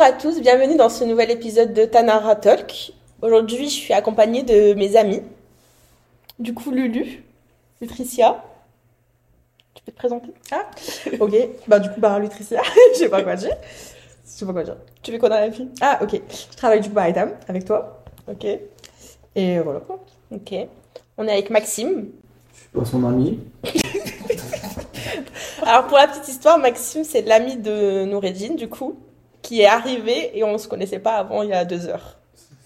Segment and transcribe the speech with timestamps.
[0.00, 2.94] Bonjour à tous, bienvenue dans ce nouvel épisode de Tanara Talk.
[3.20, 5.20] Aujourd'hui, je suis accompagnée de mes amis.
[6.38, 7.22] Du coup, Lulu,
[7.82, 8.42] Lutricia.
[9.74, 10.28] Tu peux te présenter?
[10.52, 10.70] Ah,
[11.20, 11.34] ok.
[11.68, 12.62] Bah, du coup, bah, Lutricia,
[12.94, 13.54] je sais pas quoi dire.
[14.24, 14.78] Je sais pas quoi dire.
[15.02, 16.18] Tu fais quoi dans la vie Ah, ok.
[16.30, 18.02] Je travaille du coup à Etam avec toi.
[18.26, 18.46] Ok.
[19.34, 20.02] Et voilà quoi.
[20.30, 20.54] Ok.
[21.18, 22.08] On est avec Maxime.
[22.54, 23.38] Je suis pas son ami.
[25.62, 28.96] Alors, pour la petite histoire, Maxime, c'est l'ami de Noureddin, du coup,
[29.42, 32.16] qui est arrivé et on se connaissait pas avant il y a deux heures.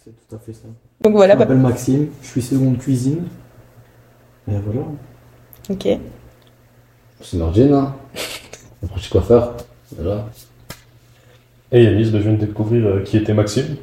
[0.05, 0.69] C'est tout à fait ça.
[1.01, 3.25] Donc voilà, je bah, m'appelle Maxime, je suis seconde cuisine.
[4.49, 4.87] Et voilà.
[5.71, 5.99] ok.
[7.21, 7.95] C'est Nordine, hein.
[8.83, 9.57] Approche coiffeur.
[9.97, 10.27] Voilà.
[11.73, 13.77] Et Yanis, bah, je viens de découvrir euh, qui était Maxime.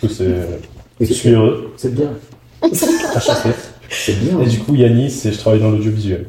[0.00, 0.34] Du coup, c'est...
[0.98, 1.72] Et Je suis heureux.
[1.76, 2.10] C'est bien.
[3.90, 4.40] C'est bien.
[4.40, 6.26] Et du coup, Yanis, et je travaille dans l'audiovisuel.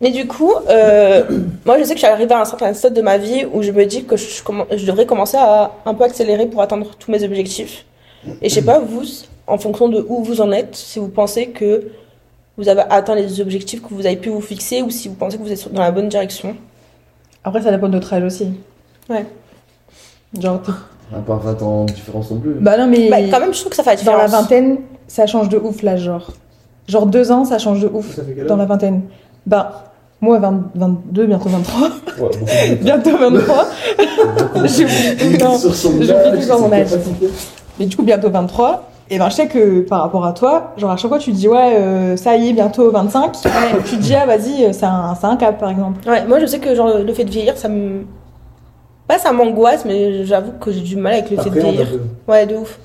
[0.00, 1.24] Mais du coup, euh,
[1.66, 3.62] moi je sais que je suis arrivée à un certain stade de ma vie où
[3.62, 7.22] je me dis que je, devrais commencer à un peu accélérer pour atteindre tous mes
[7.24, 7.84] objectifs.
[8.42, 9.04] Et je sais pas, vous,
[9.46, 11.88] en fonction de où vous en êtes, si vous pensez que
[12.56, 15.38] vous avez atteint les objectifs que vous avez pu vous fixer ou si vous pensez
[15.38, 16.56] que vous êtes dans la bonne direction.
[17.44, 18.50] Après, ça dépend de notre âge aussi.
[19.08, 19.24] Ouais.
[20.38, 20.60] Genre,
[21.12, 22.54] n'a pas 20 ans de différence non plus.
[22.54, 24.42] bah non, mais Bah, quand même, je trouve que ça fait la dans la différence.
[24.42, 26.30] vingtaine, ça change de ouf là, genre.
[26.86, 29.02] Genre deux ans, ça change de ouf Ça fait quel dans la vingtaine.
[29.48, 29.84] Bah,
[30.20, 31.88] moi, 20 22, bientôt 23.
[32.20, 33.64] Ouais, bientôt 23.
[34.66, 35.38] J'oublie
[36.46, 36.88] temps mon âge.
[37.80, 38.90] Mais du coup, bientôt 23.
[39.10, 41.36] Et ben, je sais que par rapport à toi, genre à chaque fois, tu te
[41.36, 43.32] dis, ouais, euh, ça y est, bientôt 25.
[43.86, 46.06] tu te dis, ah, vas-y, euh, c'est un, un cap, par exemple.
[46.06, 48.02] Ouais, moi je sais que genre, le fait de vieillir, ça me.
[49.06, 51.86] Pas ça m'angoisse, mais j'avoue que j'ai du mal avec le fait de vieillir.
[52.26, 52.78] Ouais, de ouf.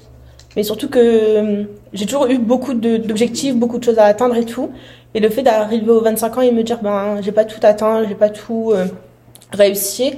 [0.56, 4.46] Mais surtout que euh, j'ai toujours eu beaucoup d'objectifs, beaucoup de choses à atteindre et
[4.46, 4.70] tout.
[5.16, 8.08] Et le fait d'arriver aux 25 ans et me dire, ben, j'ai pas tout atteint,
[8.08, 8.86] j'ai pas tout euh,
[9.52, 10.14] réussi,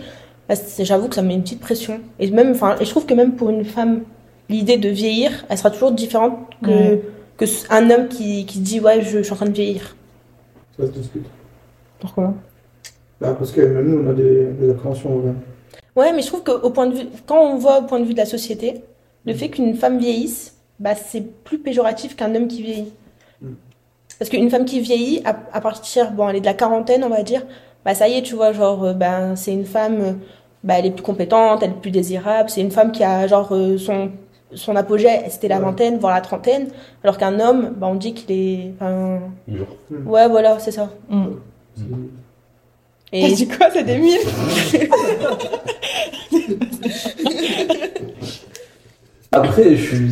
[0.47, 1.99] bah, j'avoue que ça me met une petite pression.
[2.19, 4.03] Et même, enfin, et je trouve que même pour une femme,
[4.49, 6.99] l'idée de vieillir, elle sera toujours différente que,
[7.69, 9.95] un homme qui, qui dit, ouais, je, je suis en train de vieillir.
[10.79, 11.25] Ça se discute.
[11.99, 12.33] Pourquoi?
[13.19, 15.17] Bah, parce que même nous, on a des, des appréhensions.
[15.17, 15.33] ouais.
[15.95, 18.13] Ouais, mais je trouve qu'au point de vue, quand on voit au point de vue
[18.13, 18.83] de la société,
[19.25, 22.91] le fait qu'une femme vieillisse, bah, c'est plus péjoratif qu'un homme qui vieillit.
[24.19, 27.09] Parce qu'une femme qui vieillit, à, à partir, bon, elle est de la quarantaine, on
[27.09, 27.43] va dire,
[27.83, 30.11] bah, ça y est, tu vois, genre, euh, ben, c'est une femme, euh,
[30.63, 33.49] bah, elle est plus compétente, elle est plus désirable, c'est une femme qui a, genre,
[33.51, 34.11] euh, son,
[34.53, 35.63] son apogée, c'était la Ouais.
[35.65, 36.69] vingtaine, voire la trentaine,
[37.03, 39.67] alors qu'un homme, bah, on dit qu'il est, enfin, Mûr.
[40.05, 40.89] ouais, voilà, c'est ça.
[41.09, 41.25] Mm.
[41.75, 41.83] C'est-
[43.13, 44.19] Et, T'as dit quoi C'est des mille
[49.35, 50.07] Après, je suis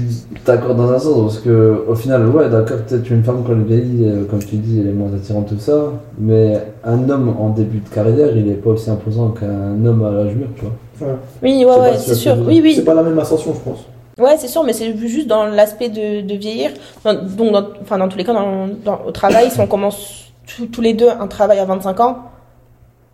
[0.45, 3.63] d'accord dans un sens, parce que au final, ouais, d'accord, peut-être une femme quand elle
[3.63, 5.91] vieillit, euh, comme tu dis, elle est moins attirante, tout ça.
[6.19, 10.11] Mais un homme en début de carrière, il est pas aussi imposant qu'un homme à
[10.11, 10.71] l'âge mûr, tu vois.
[10.95, 12.73] Enfin, oui, ouais, ouais, si c'est sûr, oui, oui.
[12.75, 13.79] C'est pas la même ascension, je pense.
[14.19, 16.69] Ouais, c'est sûr, mais c'est juste dans l'aspect de, de vieillir.
[17.03, 20.25] Dans- donc, dans, enfin, dans tous les cas, dans, dans- au travail, si on commence
[20.45, 22.17] tous- tous les deux un travail à 25 ans,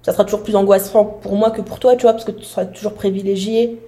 [0.01, 2.43] ça sera toujours plus angoissant pour moi que pour toi, tu vois, parce que tu
[2.43, 3.79] seras toujours privilégié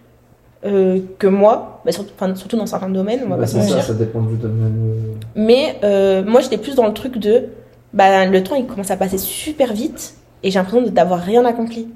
[0.66, 3.60] euh, que moi, mais surtout, enfin, surtout dans certains domaines, on va Bah, pas se
[3.62, 4.76] c'est ça, dépend du domaine.
[4.84, 7.46] euh, Mais euh, moi, j'étais plus dans le truc de,
[7.94, 11.88] bah, le temps, il commence à passer super vite, et j'ai l'impression d'avoir rien accompli.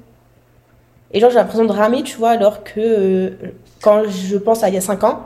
[1.12, 3.30] Et genre, j'ai l'impression de ramer, tu vois, alors que euh,
[3.80, 5.20] quand je pense à il y a 5 ans,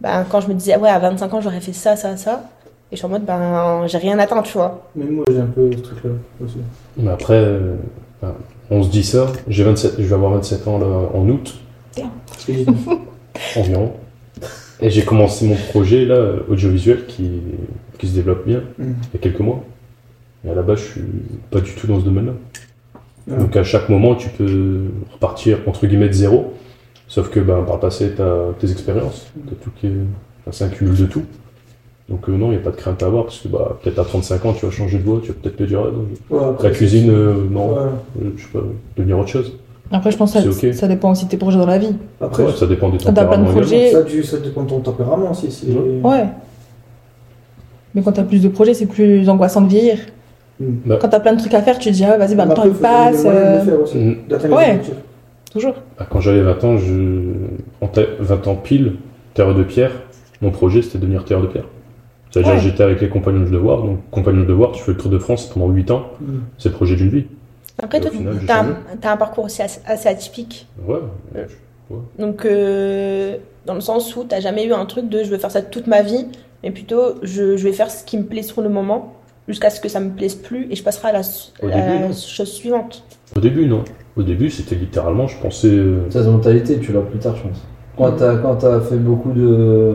[0.00, 2.44] ben, quand je me disais, ouais, à 25 ans, j'aurais fait ça, ça, ça,
[2.92, 4.82] et je suis en mode, ben, j'ai rien atteint, tu vois.
[4.94, 6.10] Mais moi, j'ai un peu ce truc-là
[6.44, 6.58] aussi.
[6.96, 7.74] Mais après, euh,
[8.22, 8.34] enfin,
[8.70, 9.26] on se dit ça.
[9.48, 11.54] J'ai 27, je vais avoir 27 ans là, en août,
[13.56, 13.92] environ.
[14.80, 17.30] Et j'ai commencé mon projet là, audiovisuel qui,
[17.98, 18.84] qui se développe bien, Mm.
[18.84, 19.64] il y a quelques mois.
[20.46, 21.02] Et à la base, je suis
[21.50, 22.32] pas du tout dans ce domaine-là.
[23.30, 23.36] Ah.
[23.36, 26.54] Donc à chaque moment, tu peux repartir entre guillemets de zéro.
[27.08, 29.26] Sauf que ben, par le passé, tu as tes expériences.
[29.48, 29.90] T'as tout qui est...
[30.42, 31.22] enfin, c'est un cumul de tout.
[32.08, 33.24] Donc euh, non, il n'y a pas de crainte à avoir.
[33.24, 35.20] Parce que bah, peut-être à 35 ans, tu vas changer de voie.
[35.22, 36.06] Tu vas peut-être te dire, ah, non,
[36.38, 37.78] Ouais, après, la cuisine, euh, non, Ouais.
[38.22, 38.60] euh, je sais pas,
[38.96, 39.56] devenir autre chose.
[39.92, 41.94] Après, je pense que ça, dépend aussi de tes projets dans la vie.
[42.20, 44.62] Après, Ouais, ça dépend des Quand t'as plein de tempéraments projets- ça, tu- ça dépend
[44.64, 45.48] de ton tempérament aussi.
[45.68, 46.00] Ouais.
[46.10, 46.24] Ouais.
[47.94, 49.98] Mais quand t'as plus de projets, c'est plus angoissant de vieillir.
[50.60, 50.64] Mm.
[50.86, 52.54] Bah, Quand t'as plein de trucs à faire, tu te dis, ah, vas-y, bah, le
[52.54, 53.24] temps il passe.
[53.24, 54.16] euh, le faire aussi, Mm.
[54.28, 54.80] d'atteindre Ouais.
[55.52, 55.74] Toujours.
[55.98, 57.20] bah, quand j'avais 20 ans, je...
[57.80, 58.94] en ta- 20 ans pile,
[59.34, 59.92] terre de pierre,
[60.42, 61.64] mon projet c'était de devenir terre de pierre.
[62.30, 62.58] C'est-à-dire Ouais.
[62.60, 65.18] j'étais avec les compagnons de devoir, donc compagnons de devoir, tu fais le tour de
[65.18, 66.24] France pendant 8 ans, Mm.
[66.58, 67.24] c'est le projet d'une vie.
[67.82, 68.10] Après, Et toi,
[68.46, 68.70] t'as changé.
[68.70, 70.66] un, t'as un parcours aussi assez, assez atypique.
[70.86, 70.98] Ouais,
[72.18, 73.36] Donc, euh,
[73.66, 75.86] dans le sens où t'as jamais eu un truc de je veux faire ça toute
[75.86, 76.26] ma vie,
[76.62, 79.12] mais plutôt je, je vais faire ce qui me plaît sur le moment.
[79.48, 81.98] jusqu'à ce que ça me plaise plus et je passerai à la, Au à début,
[82.00, 82.12] la non.
[82.14, 83.04] chose suivante.
[83.36, 83.84] Au début, non.
[84.16, 85.68] Au début, c'était littéralement, je pensais.
[85.68, 87.62] euh, Cette mentalité, tu l'as plus tard, je pense.
[87.98, 89.94] Quand t'as, quand t'as fait beaucoup de.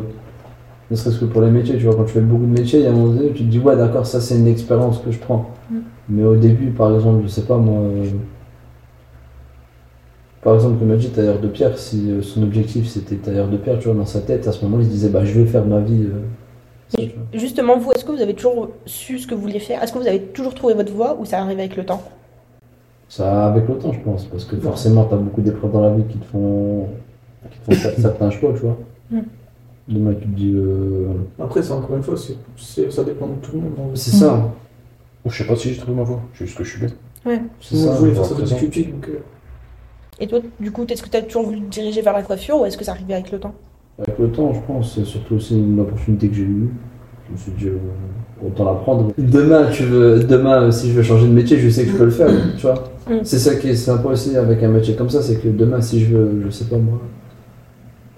[0.90, 2.84] Ne serait-ce que pour les métiers, tu vois, quand tu fais beaucoup de métiers, il
[2.84, 5.00] y a un moment donné où tu te dis, ouais, d'accord, ça c'est une expérience
[5.00, 5.50] que je prends.
[5.70, 5.78] Mm.
[6.10, 7.80] Mais au début, par exemple, je sais pas moi.
[7.82, 8.06] euh,
[10.42, 13.58] Par exemple, comme a dit, tailleur de pierre, si euh, son objectif c'était tailleur de
[13.58, 15.46] pierre, tu vois, dans sa tête, à ce moment il se disait, bah je vais
[15.46, 16.06] faire ma vie.
[16.06, 16.22] euh,
[16.90, 17.12] ça, tu.
[17.38, 19.82] Justement, vous, est-ce que vous avez toujours su ce que vous vouliez faire?
[19.84, 22.02] Est-ce que vous avez toujours trouvé votre voie ou ça arrive avec le temps?
[23.08, 26.04] Ça avec le temps, je pense, parce que forcément, t'as beaucoup d'épreuves dans la vie
[26.06, 26.88] qui te font,
[27.52, 28.78] qui te font faire certains choix, tu vois.
[29.12, 29.20] Mm.
[29.90, 31.08] Demain, tu te dis, euh,
[31.40, 33.92] Après, c'est encore une fois, c'est, c'est- ça dépend de tout le monde.
[33.96, 34.50] c'est ça,
[35.26, 36.90] Je sais pas si j'ai trouvé ma voie, c'est juste que je suis bien.
[37.60, 37.94] c'est Moi, ça.
[37.94, 39.08] je voulais faire ça petit, donc.
[39.08, 39.20] euh,
[40.20, 42.60] Et toi, du coup, est-ce que tu as toujours voulu te diriger vers la coiffure
[42.62, 43.54] ou est-ce que ça arrivait avec le temps?
[44.00, 46.70] Avec le temps, je pense, c'est surtout aussi une opportunité que j'ai eue.
[47.28, 47.78] Je me suis dit, euh,
[48.46, 49.12] autant la prendre.
[49.18, 51.98] Demain, tu veux, demain, euh, si je veux changer de métier, je sais que je
[51.98, 52.84] peux le faire, tu vois.
[53.08, 53.20] Mm.
[53.24, 56.00] C'est ça qui est sympa aussi avec un métier comme ça, c'est que demain, si
[56.04, 57.00] je veux, je sais pas moi,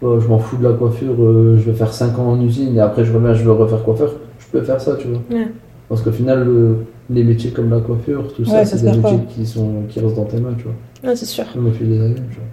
[0.02, 2.76] oh, je m'en fous de la coiffure, euh, je vais faire 5 ans en usine
[2.76, 5.22] et après je reviens, je veux refaire coiffeur, je peux faire ça, tu vois.
[5.32, 5.48] Ouais.
[5.90, 6.78] Parce qu'au final, le-
[7.10, 10.00] les métiers comme la coiffure, tout ça, Ouais, ça c'est des métiers qui, sont, qui
[10.00, 10.74] restent dans tes mains, tu vois.
[11.04, 11.46] Non, c'est sûr.
[11.56, 12.46] Même au fil des années, tu vois.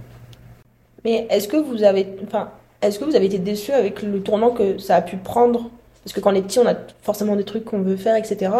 [1.04, 2.48] Mais est-ce que vous avez, enfin,
[2.82, 5.70] est-ce que vous avez été déçu avec le tournant que ça a pu prendre?
[6.04, 8.50] Parce que quand on est petit, on a forcément des trucs qu'on veut faire, etc.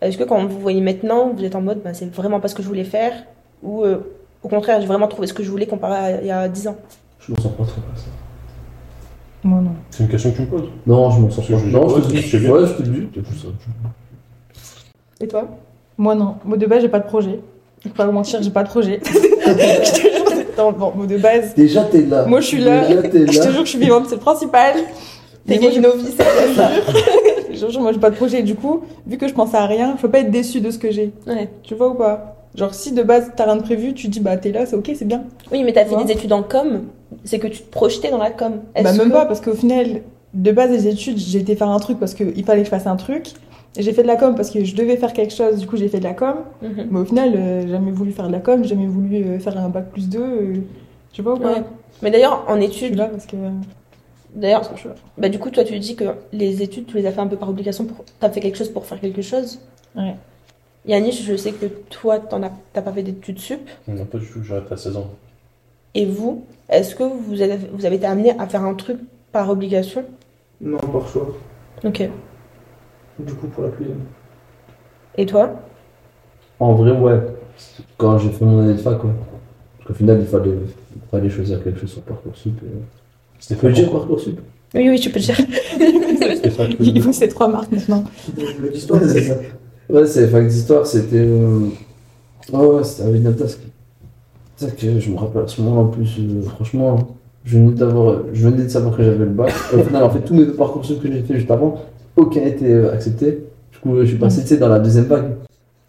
[0.00, 2.54] Est-ce que quand vous voyez maintenant, vous êtes en mode, bah, c'est vraiment pas ce
[2.54, 3.12] que je voulais faire?
[3.62, 3.98] Ou euh,
[4.42, 6.68] au contraire, j'ai vraiment trouvé ce que je voulais comparé à il y a 10
[6.68, 6.76] ans?
[7.20, 8.06] Je m'en sors pas trop pas ça.
[9.42, 9.72] Moi non.
[9.90, 11.52] C'est une question que tu me poses Non, je m'en sors pas.
[11.52, 12.50] Non, je ouais, te dis, bien.
[12.50, 13.08] ouais, je te dis.
[15.20, 15.48] Et toi?
[15.98, 16.36] Moi non.
[16.44, 17.40] Moi de base, j'ai pas de projet.
[17.82, 19.00] Je vais pas vous mentir, j'ai pas de projet.
[20.58, 22.24] non, bon, moi de base, Déjà, t'es là.
[22.24, 22.86] Moi, je suis là.
[22.86, 24.74] Déjà, t'es je te jure que je suis vivante, c'est le principal.
[25.46, 26.16] T'es Mais moi, gay novice.
[27.52, 28.42] Je te jure, moi j'ai pas de projet.
[28.42, 30.78] Du coup, vu que je pense à rien, je peux pas être déçue de ce
[30.78, 31.12] que j'ai.
[31.26, 31.50] Ouais.
[31.62, 32.36] Tu vois ou pas?
[32.54, 34.90] Genre si de base t'as rien de prévu, tu dis bah t'es là, c'est ok,
[34.96, 35.24] c'est bien.
[35.52, 36.84] Oui, mais t'as fait des études en com,
[37.24, 38.60] c'est que tu te projetais dans la com.
[38.74, 40.02] Bah même que- pas parce qu'au final,
[40.34, 42.86] de base les études, j'ai été faire un truc parce qu'il fallait que je fasse
[42.86, 43.26] un truc.
[43.76, 45.88] J'ai fait de la com parce que je devais faire quelque chose, du coup j'ai
[45.88, 46.36] fait de la com.
[46.62, 46.88] Mhm.
[46.90, 49.38] Mais au final, euh, j'ai jamais voulu faire de la com, j'ai jamais voulu euh,
[49.40, 50.18] faire un bac plus 2.
[50.20, 50.54] euh,
[51.12, 51.62] tu vois ou pas Ouais.
[52.02, 53.36] Mais d'ailleurs, en Je suis études, là parce que.
[54.34, 54.94] d'ailleurs, parce que je suis là.
[55.18, 57.36] bah, du coup, toi, tu dis que les études, tu les as fait un peu
[57.36, 58.04] par obligation, pour...
[58.20, 59.60] t'as fait quelque chose pour faire quelque chose.
[59.96, 60.14] Ouais.
[60.86, 62.50] Yannick, je sais que toi, t'en as...
[62.72, 63.60] t'as pas fait d'études sup.
[63.88, 65.06] Non, pas du tout, j'arrête à 16 ans.
[65.94, 68.98] Et vous, est-ce que vous avez, vous avez été amené à faire un truc
[69.32, 70.04] par obligation?
[70.60, 71.28] Non, par choix.
[71.84, 72.08] Ok.
[73.18, 73.94] Du coup, pour la cuisine.
[75.16, 75.52] Et toi?
[76.58, 77.20] En vrai, ouais.
[77.96, 79.10] Quand j'ai fait mon année de fac, ouais.
[79.78, 82.54] Parce qu'au final, il fallait, il fallait choisir quelque chose sur Parcoursup.
[82.62, 82.66] Et...
[83.38, 84.40] C'était Tu peux le dire Parcoursup?
[84.74, 85.36] Oui, oui, tu peux le dire.
[86.80, 88.04] Il faut ces trois marques maintenant.
[88.36, 89.34] Le d'histoire, Ouais, c'est ça.
[89.88, 91.18] Ouais, c'est fac d'histoire, c'était.
[91.18, 91.68] Euh...
[92.52, 93.58] Oh, ouais, c'était avec Natas.
[94.56, 97.72] C'est ça que je me rappelle à ce moment en plus, euh, franchement, je venais,
[97.72, 99.52] d'avoir, je venais de savoir que j'avais le bac.
[99.72, 101.82] Au final, en fait, tous mes deux parcours que j'ai fait juste avant,
[102.16, 103.44] aucun n'était euh, accepté.
[103.72, 105.32] Du coup, je suis passé sais, dans la deuxième vague.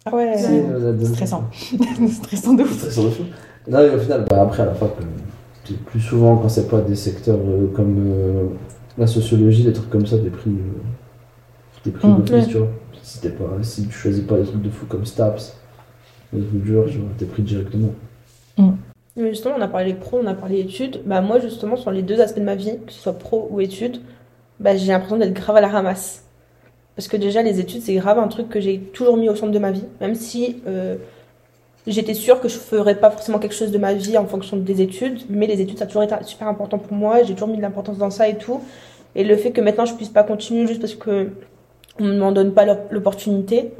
[0.04, 1.44] Ah ouais, sais, euh, la deuxième- stressant.
[2.12, 2.72] stressant de ouf.
[2.78, 3.22] Stressant de fou.
[3.68, 5.04] Non, mais au final, bah, après, à la fac, euh,
[5.64, 8.44] c'est plus souvent quand c'est pas des secteurs euh, comme euh,
[8.98, 10.50] la sociologie, des trucs comme ça, des prix.
[10.50, 10.80] Euh,
[11.84, 12.16] des prix Mm.
[12.18, 12.46] d'office, Ouais.
[12.52, 12.68] tu vois.
[13.02, 15.56] Si, t'es pas, si tu choisis pas des trucs de fou comme STAPS,
[16.32, 17.90] des trucs durs, tu vois, t'es pris directement.
[19.18, 21.00] Mais justement, on a parlé pro, on a parlé études.
[21.06, 23.60] Bah, moi, justement, sur les deux aspects de ma vie, que ce soit pro ou
[23.60, 23.98] études,
[24.60, 26.24] bah, j'ai l'impression d'être grave à la ramasse.
[26.96, 29.52] Parce que déjà, les études, c'est grave un truc que j'ai toujours mis au centre
[29.52, 29.84] de ma vie.
[30.00, 30.96] Même si euh,
[31.86, 34.80] j'étais sûre que je ferais pas forcément quelque chose de ma vie en fonction des
[34.82, 35.20] études.
[35.28, 37.22] Mais les études, ça a toujours été super important pour moi.
[37.22, 38.60] J'ai toujours mis de l'importance dans ça et tout.
[39.14, 41.30] Et le fait que maintenant, je puisse pas continuer juste parce que
[41.98, 43.72] on ne m'en donne pas l'op- l'opportunité,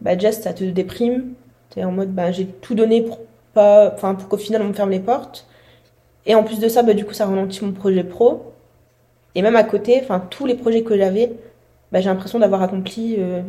[0.00, 1.34] bah, déjà, ça te déprime.
[1.70, 3.18] T'es en mode, bah, j'ai tout donné pour
[3.54, 5.46] pour qu'au final on me ferme les portes.
[6.26, 8.53] Et en plus de ça, bah, du coup, ça ralentit mon projet pro.
[9.34, 11.32] Et même à côté, enfin, tous les projets que j'avais,
[11.92, 13.42] bah, j'ai l'impression d'avoir accompli euh,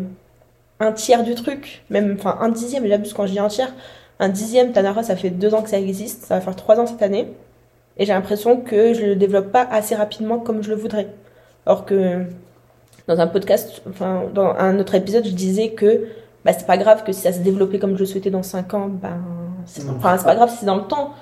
[0.79, 3.73] un tiers du truc, même, enfin, un dixième, j'abuse quand je dis un tiers.
[4.19, 6.87] Un dixième, Tanara, ça fait deux ans que ça existe, ça va faire trois ans
[6.87, 7.27] cette année.
[7.97, 11.07] Et j'ai l'impression que je le développe pas assez rapidement comme je le voudrais.
[11.65, 12.23] Or que
[13.07, 16.07] dans un podcast, enfin, dans un autre épisode, je disais que
[16.43, 18.73] bah, c'est pas grave que si ça se développait comme je le souhaitais dans 5
[18.73, 19.19] ans, ben,
[19.65, 21.13] c'est enfin, c'est pas grave si c'est dans le temps.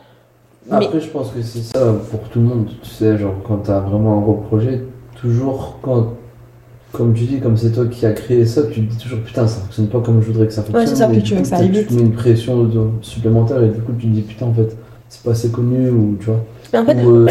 [0.69, 2.67] Mais Après, je pense que c'est ça pour tout le monde.
[2.81, 4.81] Tu sais, genre, quand t'as vraiment un gros projet,
[5.19, 6.13] toujours quand.
[6.91, 9.47] Comme tu dis, comme c'est toi qui as créé ça, tu te dis toujours putain,
[9.47, 10.85] ça fonctionne pas comme je voudrais que ça fonctionne.
[10.85, 11.91] c'est ça, puis tu veux que ça aille Tu vite.
[11.91, 12.69] mets une pression
[13.01, 14.77] supplémentaire et du coup, tu te dis putain, en fait,
[15.09, 16.39] c'est pas assez connu ou tu vois.
[16.71, 17.27] Mais en fait, euh,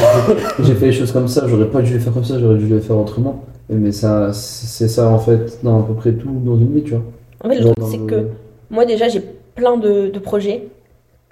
[0.65, 2.67] j'ai fait les choses comme ça, j'aurais pas dû les faire comme ça, j'aurais dû
[2.67, 3.45] les faire autrement.
[3.71, 6.91] Mais ça, c'est ça en fait dans à peu près tout dans une vie, tu
[6.91, 7.03] vois.
[7.45, 8.27] En fait, le truc, c'est que
[8.69, 9.23] moi, déjà, j'ai
[9.55, 10.65] plein de, de projets.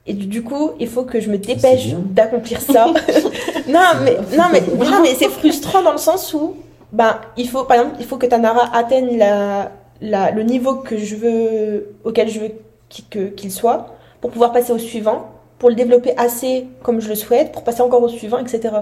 [0.06, 2.86] Et du, coup, il faut que je me dépêche d'accomplir ça.
[3.68, 6.54] non, mais, non, mais, non, mais c'est frustrant dans le sens où,
[6.92, 10.96] ben, il faut, par exemple, il faut que Tanara atteigne la, la, le niveau que
[10.96, 12.48] je veux, auquel je veux
[12.88, 13.86] qu'il soit,
[14.20, 15.28] pour pouvoir passer au suivant,
[15.58, 18.74] pour le développer assez comme je le souhaite, pour passer encore au suivant, etc.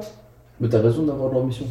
[0.61, 1.67] Mais t'as raison d'avoir de l'ambition.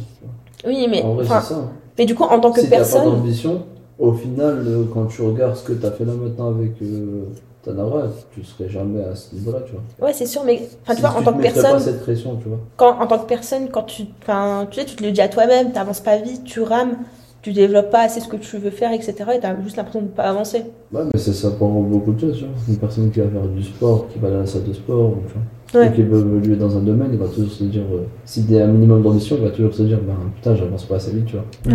[0.66, 1.42] Oui, mais, En vrai, ça.
[1.52, 1.70] hein.
[1.96, 3.62] mais du coup, en tant que si t'as pas personne, d'ambition,
[3.98, 7.24] au final, euh, quand tu regardes ce que t'as fait là maintenant avec euh,
[7.62, 10.06] Tanara, tu serais jamais à ce niveau-là, tu vois.
[10.06, 12.36] ouais, c'est sûr, mais, enfin, tu Si vois, en tant que personne, pas cette pression,
[12.36, 12.58] tu vois.
[12.76, 15.28] quand, en tant que personne, quand tu, enfin, tu sais, tu te le dis à
[15.28, 16.96] toi-même, t'avances pas vite, tu rames,
[17.42, 19.14] tu développes pas assez ce que tu veux faire, etc.
[19.36, 20.64] Et t'as juste l'impression de pas avancer.
[20.92, 22.54] Ouais, mais c'est ça pour beaucoup de choses, tu vois.
[22.68, 25.14] Une personne qui va faire du sport, qui va aller à la salle de sport,
[25.26, 25.80] tu vois.
[25.82, 25.88] Ouais.
[25.88, 28.68] Ou qui veut évoluer dans un domaine, il va toujours se dire, euh, a un
[28.68, 31.74] minimum d'ambition, il va toujours se dire, bah putain, j'avance pas assez vite, tu vois.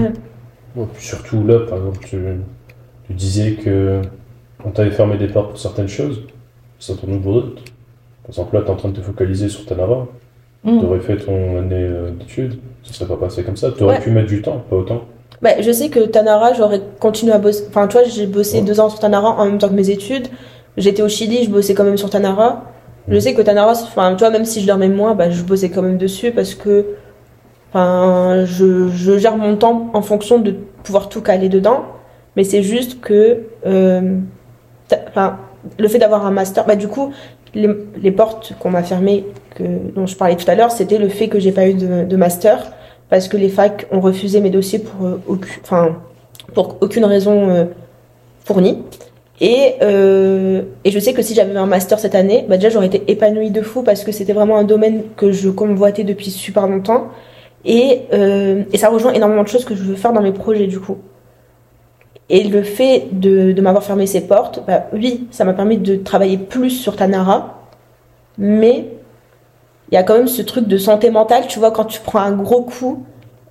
[0.75, 2.17] Ouais, puis surtout là, par exemple, tu,
[3.05, 4.01] tu disais que
[4.65, 6.21] on t'avait fermé des portes pour certaines choses,
[6.79, 7.55] ça tourne pour d'autres.
[8.23, 10.07] Par exemple, là, tu es en train de te focaliser sur Tanara,
[10.63, 10.79] Mm.
[10.79, 12.53] tu aurais fait ton année euh, d'études,
[12.83, 13.69] ça serait pas passé comme ça.
[13.75, 14.01] Tu aurais Ouais.
[14.01, 15.01] pu mettre du temps, pas autant.
[15.41, 17.65] Bah, je sais que Tanara, j'aurais continué à bosser.
[17.67, 18.63] Enfin, tu vois, j'ai bossé Ouais.
[18.63, 20.27] deux ans sur Tanara en même temps que mes études.
[20.77, 22.63] J'étais au Chili, je bossais quand même sur Tanara.
[23.09, 25.69] Je sais que Tanara, enfin, tu vois, même si je dormais moins, bah, je bossais
[25.69, 26.85] quand même dessus parce que,
[27.73, 31.83] enfin, je, je gère mon temps en fonction de pouvoir tout caler dedans.
[32.37, 34.17] Mais c'est juste que, euh,
[35.79, 37.11] le fait d'avoir un master, bah, du coup,
[37.55, 39.63] les, portes qu'on m'a fermées, que,
[39.95, 42.71] dont je parlais tout à l'heure, c'était le fait que j'ai pas eu de, master
[43.09, 45.89] parce que les facs ont refusé mes dossiers pour, euh,
[46.81, 47.65] aucune, raison euh,
[48.43, 48.79] fournie.
[49.39, 52.85] Et, euh, et je sais que si j'avais un master cette année, bah déjà j'aurais
[52.85, 56.67] été épanouie de fou parce que c'était vraiment un domaine que je convoitais depuis super
[56.67, 57.09] longtemps.
[57.65, 60.79] Et, et ça rejoint énormément de choses que je veux faire dans mes projets du
[60.79, 60.97] coup.
[62.29, 65.95] Et le fait de, de m'avoir fermé ces portes, bah oui, ça m'a permis de
[65.97, 67.59] travailler plus sur Tanara,
[68.37, 68.87] mais
[69.91, 72.19] il y a quand même ce truc de santé mentale, tu vois, quand tu prends
[72.19, 73.03] un gros coup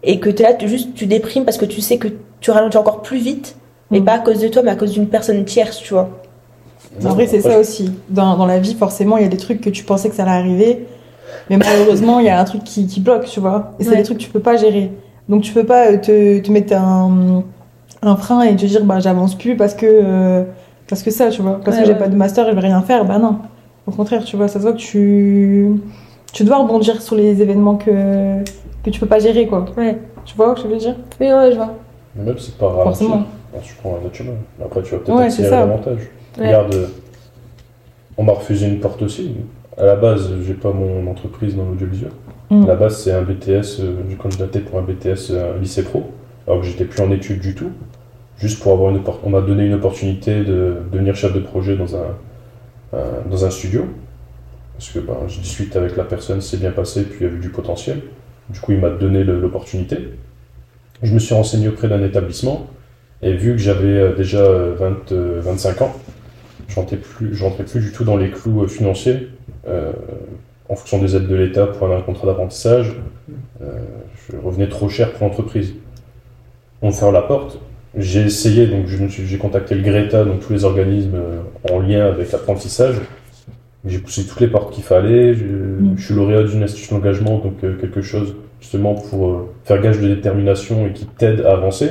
[0.03, 2.09] et que tu es là, tu, juste tu déprimes parce que tu sais que
[2.41, 3.57] tu ralentis encore plus vite,
[3.91, 4.05] mais Mm.
[4.05, 6.09] pas à cause de toi, mais à cause d'une personne tierce, tu vois.
[7.05, 7.93] En vrai, c'est ça aussi.
[8.09, 10.23] Dans, dans la vie, forcément, il y a des trucs que tu pensais que ça
[10.25, 10.87] allait arriver,
[11.49, 13.73] mais malheureusement, il y a un truc qui, qui bloque, tu vois.
[13.79, 13.97] Et c'est Ouais.
[13.99, 14.91] des trucs que tu peux pas gérer.
[15.29, 17.45] Donc, tu peux pas euh, te, te mettre un,
[18.03, 20.43] un frein et te dire, bah, j'avance plus parce que, euh,
[20.89, 21.61] parce que ça, tu vois.
[21.65, 21.99] Parce Ouais, que j'ai ouais.
[21.99, 23.05] pas de master et je vais rien faire.
[23.05, 23.39] Bah, non.
[23.87, 25.71] Au contraire, tu vois, ça se voit que tu,
[26.33, 28.43] tu dois rebondir sur les événements que,
[28.85, 29.65] que tu peux pas gérer, quoi.
[29.77, 29.99] Ouais.
[30.25, 30.97] Tu vois ce que je veux dire?
[31.21, 31.73] Oui, ouais, je vois.
[32.17, 32.71] Mais même, c'est pas.
[32.85, 33.25] Forcément.
[33.63, 34.33] Tu prends un autre chemin.
[34.65, 35.51] Après, tu vas peut-être ça.
[35.51, 35.99] davantage.
[36.39, 36.47] Ouais.
[36.47, 36.87] Regarde, euh,
[38.17, 39.35] on m'a refusé une porte aussi.
[39.77, 42.11] À la base, j'ai pas mon entreprise dans l'audiovisuel.
[42.51, 42.65] Mm.
[42.65, 46.05] À la base, c'est un BTS, euh, j'ai candidaté pour un BTS euh, lycée pro,
[46.47, 47.71] alors que j'étais plus en études du tout.
[48.43, 51.95] Juste pour avoir une On m'a donné une opportunité de devenir chef de projet dans
[51.95, 52.17] un,
[53.31, 53.87] dans un studio.
[54.77, 57.33] Parce que ben, je discute avec la personne, c'est bien passé, puis il y a
[57.33, 58.03] eu du potentiel.
[58.51, 60.09] Du coup, il m'a donné l'opportunité.
[61.05, 62.67] Je me suis renseigné auprès d'un établissement,
[63.23, 65.93] et vu que j'avais euh, déjà euh, 20, euh, 25 ans,
[66.67, 69.29] je rentrais plus, je rentrais plus du tout dans les clous euh, financiers.
[69.69, 69.93] euh,
[70.69, 72.97] en fonction des aides de l'État pour un contrat d'apprentissage,
[73.63, 73.79] euh,
[74.29, 75.75] je revenais trop cher pour l'entreprise.
[76.81, 77.59] On me ferme la porte.
[77.97, 81.41] J'ai essayé, donc je me suis- j'ai contacté le Greta, donc tous les organismes euh,
[81.71, 82.97] en lien avec l'apprentissage.
[83.85, 85.35] J'ai poussé toutes les portes qu'il fallait.
[85.35, 85.45] Je,
[85.97, 89.99] je suis lauréat d'une institution d'engagement, donc euh, quelque chose justement pour euh, faire gage
[90.01, 91.91] de détermination et qui t'aide à avancer.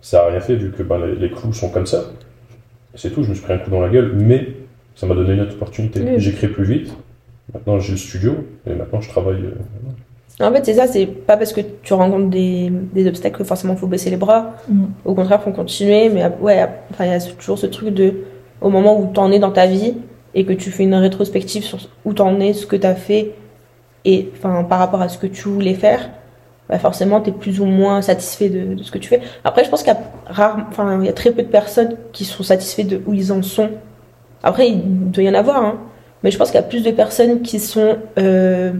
[0.00, 2.04] Ça n'a rien fait vu que ben, les, les clous sont comme ça.
[2.94, 4.48] C'est tout, je me suis pris un coup dans la gueule, mais
[4.96, 6.00] ça m'a donné une autre opportunité.
[6.18, 6.92] J'écris plus vite.
[7.54, 9.42] Maintenant j'ai le studio et maintenant je travaille.
[9.42, 9.54] euh,
[10.40, 13.74] En fait, c'est ça, c'est pas parce que tu rencontres des, des obstacles que forcément
[13.74, 14.54] faut baisser les bras.
[14.68, 14.84] Mm.
[15.04, 16.08] Au contraire, faut continuer.
[16.10, 18.14] Mais ouais, enfin, il y a toujours ce truc de,
[18.60, 19.94] au moment où t'en es dans ta vie
[20.34, 23.32] et que tu fais une rétrospective sur où t'en es, ce que t'as fait
[24.04, 26.10] et enfin par rapport à ce que tu voulais faire,
[26.68, 29.20] bah forcément t'es plus ou moins satisfait de, de ce que tu fais.
[29.44, 31.96] Après, je pense qu'il y a rare, enfin, il y a très peu de personnes
[32.12, 33.70] qui sont satisfaits de où ils en sont.
[34.42, 35.78] Après, il doit y en avoir, hein.
[36.22, 38.72] Mais je pense qu'il y a plus de personnes qui sont euh,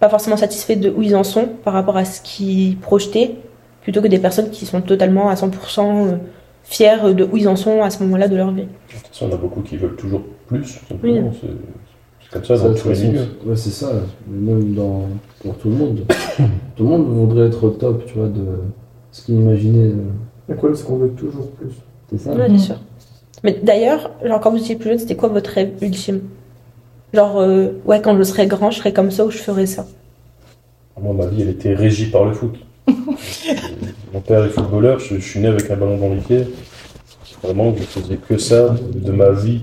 [0.00, 3.36] pas forcément satisfaits de où ils en sont par rapport à ce qu'ils projetaient,
[3.82, 6.18] plutôt que des personnes qui sont totalement à 100%
[6.64, 8.62] fiers de où ils en sont à ce moment-là de leur vie.
[8.62, 8.66] De
[8.96, 10.80] toute façon, il y en a beaucoup qui veulent toujours plus.
[11.02, 11.20] Oui.
[12.22, 13.26] C'est comme ça Ça, dans tous les milieux.
[13.44, 13.92] Ouais, c'est ça.
[14.28, 15.02] Même dans,
[15.42, 16.00] pour tout le monde.
[16.76, 18.44] tout le monde voudrait être au top, tu vois, de
[19.10, 19.88] ce qu'il imaginait.
[19.88, 19.96] euh,
[20.48, 21.70] Le problème, c'est qu'on veut toujours plus.
[22.10, 22.46] C'est ça Mm.
[22.46, 22.76] bien sûr.
[23.42, 26.20] Mais d'ailleurs, genre quand vous étiez plus jeune, c'était quoi votre rêve ultime?
[27.12, 29.86] Genre, euh, ouais, quand je serai grand, je serai comme ça ou je ferai ça.
[31.00, 32.54] Moi, ma vie, elle était régie par le foot.
[34.12, 36.46] Mon père est footballeur, je, je suis né avec un ballon dans les pieds.
[37.42, 39.62] Vraiment, je faisais que ça de ma vie.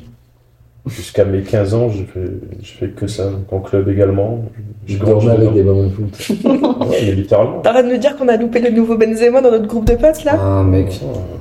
[0.89, 3.29] Jusqu'à mes 15 ans, j'ai fait, j'ai fait que ça.
[3.51, 4.39] En club également.
[4.85, 6.29] Je J'ai grandi dormais avec des ballons de foot.
[6.89, 7.59] Ouais, mais littéralement.
[7.61, 10.23] T'arrêtes de me dire qu'on a loupé le nouveau Benzema dans notre groupe de potes
[10.23, 10.87] là Ah, mec.
[10.87, 10.93] Ouais.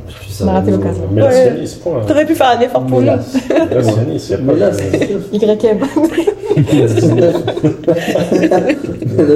[0.08, 1.04] Je suis On a raté l'occasion.
[1.12, 2.04] Mais là, c'est Yanis, point.
[2.06, 3.06] T'aurais pu faire un effort pour nous.
[3.06, 3.22] là, Là,
[3.82, 4.76] c'est Yanis, y a pas mais là, de-
[5.32, 5.78] YM.
[5.78, 5.88] Là,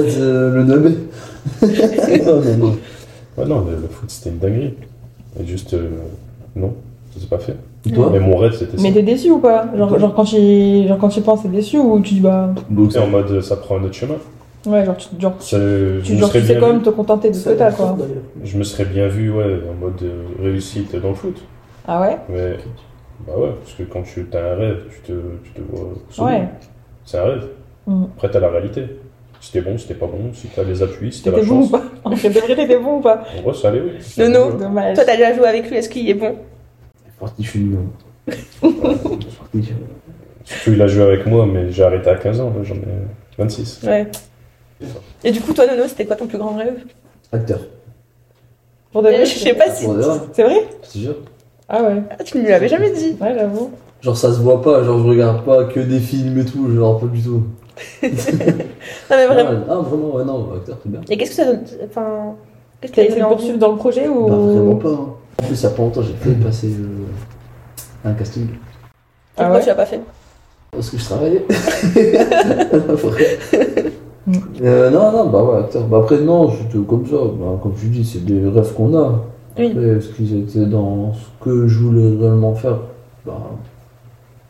[0.09, 0.91] c'est le 9
[2.25, 2.77] Non, non, non.
[3.37, 4.73] Ouais, non, le, le foot, c'était une dinguerie.
[5.39, 5.87] Et juste, euh,
[6.55, 6.73] non,
[7.13, 7.55] ça s'est pas fait.
[7.85, 8.83] Et toi Mais mon rêve, c'était ça.
[8.83, 11.77] Mais t'es déçu ou pas genre, genre, quand tu, genre quand tu penses, t'es déçu
[11.77, 12.53] ou tu dis bah.
[12.91, 14.15] C'est en mode, ça prend un autre chemin.
[14.67, 15.57] Ouais, genre tu, genre, Ça-
[16.03, 17.97] tu, genre, serais tu sais bien quand même te contenter de ce que t'as quoi.
[18.43, 21.41] je me serais bien vu, ouais, en mode euh, réussite dans le foot.
[21.87, 22.57] Ah ouais Mais,
[23.25, 26.27] bah ouais, parce que quand tu as un rêve, tu te, tu te vois.
[26.29, 26.47] Ouais.
[27.05, 27.47] C'est un rêve.
[27.87, 28.03] Mm.
[28.15, 28.85] Après, t'as la réalité.
[29.39, 31.49] Si t'es bon, si t'es pas bon, si t'as les appuis, si t'as la T'étais
[31.49, 31.71] bon ou chance.
[31.71, 31.81] pas?
[32.03, 33.23] En fait, de vrai, t'étais bon ou pas?
[33.39, 33.91] En vrai, ça allait, oui.
[34.19, 34.57] Non, non.
[34.57, 34.93] Dommage.
[34.95, 36.35] Toi, t'as déjà joué avec lui, est-ce qu'il est bon?
[37.21, 37.77] Parti, je suis nul.
[38.61, 39.69] Parti.
[40.43, 42.79] Surtout, il a joué avec moi, mais j'ai arrêté à 15 ans, j'en ai
[43.37, 43.81] 26.
[43.85, 44.07] Ouais.
[45.23, 46.79] Et du coup, toi, Nono, c'était quoi ton plus grand rêve?
[47.31, 47.59] Acteur.
[48.91, 49.85] Pour de vrai, Je sais pas si.
[50.33, 50.67] C'est vrai?
[50.81, 51.15] C'est sûr.
[51.69, 52.01] Ah ouais.
[52.09, 53.15] Ah, tu ne lui avais jamais dit.
[53.21, 53.71] Ouais, j'avoue.
[54.01, 56.99] Genre, ça se voit pas, genre, je regarde pas que des films et tout, genre,
[56.99, 57.43] pas du tout.
[58.03, 59.63] Non, mais vraiment.
[59.69, 61.01] Ah, vraiment, ouais, non, acteur, c'est bien.
[61.09, 62.35] Et qu'est-ce que ça donne Enfin.
[62.81, 64.27] Qu'est-ce que T'as essayé de poursuivre dans le projet ou.
[64.27, 64.89] Bah, vraiment pas.
[64.89, 65.13] hein.
[65.41, 68.47] En plus, il y a pas longtemps, j'ai fait passer euh, un casting.
[69.35, 70.01] Ah Pourquoi ouais tu l'as pas fait?
[70.71, 71.45] Parce que je travaillais.
[72.95, 73.39] Vrai.
[74.61, 75.83] Euh, non, non, bah ouais, acteur.
[75.87, 77.15] Bah après, non, c'était comme ça.
[77.15, 79.23] Bah, comme tu dis, c'est des rêves qu'on a.
[79.57, 79.71] Oui.
[79.71, 82.77] Après, est-ce qu'ils étaient dans ce que je voulais réellement faire?
[83.25, 83.37] Bah.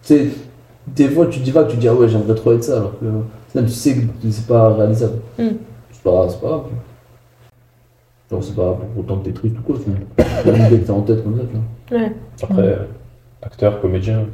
[0.03, 0.27] Tu sais,
[0.87, 2.99] des fois, tu dis pas que tu dis, ah ouais, j'aimerais trop être ça, alors
[2.99, 3.05] que
[3.55, 5.19] même tu sais que c'est pas réalisable.
[5.39, 5.47] Mm.
[5.91, 6.63] C'est pas, c'est pas grave.
[8.31, 8.35] Tu.
[8.35, 9.75] Genre, c'est pas pour autant que t'es triste ou quoi.
[10.43, 11.57] C'est une idée que t'as en tête comme ça, tu
[11.97, 11.99] vois.
[12.01, 12.11] Ouais.
[12.41, 12.75] Après, euh,
[13.41, 14.25] acteur, comédien,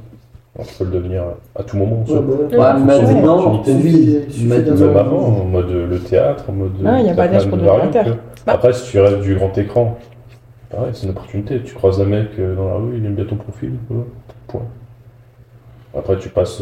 [0.58, 1.24] on peut le devenir
[1.56, 2.04] à tout moment.
[2.08, 2.16] Ouais,
[2.58, 3.74] Ouais, maintenant, opportunité.
[3.84, 6.72] oui, Il suffit maintenant, Même avant, en mode le théâtre, en mode.
[6.86, 8.04] Ah, y a t'as pas d'âge pour de devenir acteur.
[8.06, 8.20] tu vois.
[8.54, 9.98] Après, si tu rêves du grand écran,
[10.70, 11.62] pareil, c'est une opportunité.
[11.64, 14.06] Tu croises un mec euh, dans la rue, il aime bien ton profil, voilà,
[14.48, 14.62] point.
[15.98, 16.62] Après, tu passes.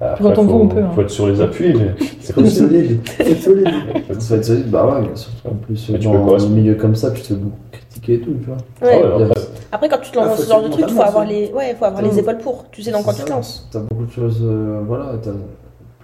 [0.00, 0.90] Après, Quand on faut, veut, on peut, hein.
[0.94, 2.98] faut être sur les appuis, mais c'est comme solide.
[3.06, 3.68] Faut être solide.
[4.08, 5.30] Faut être solide, bah ouais, bien sûr.
[5.48, 8.20] En plus, Mais tu dans un milieu comme ça, tu te fais beaucoup critiquer et
[8.20, 8.56] tout, tu vois.
[8.82, 9.00] Ouais.
[9.04, 10.90] Ah ouais, après, Après, quand tu te lances Ah, dans faut ce genre de truc,
[10.90, 12.64] faut avoir les, ouais, faut avoir les épaules pour.
[12.72, 13.68] Tu sais dans quoi tu te lances.
[13.70, 15.30] T'as beaucoup de choses, euh, voilà, t'as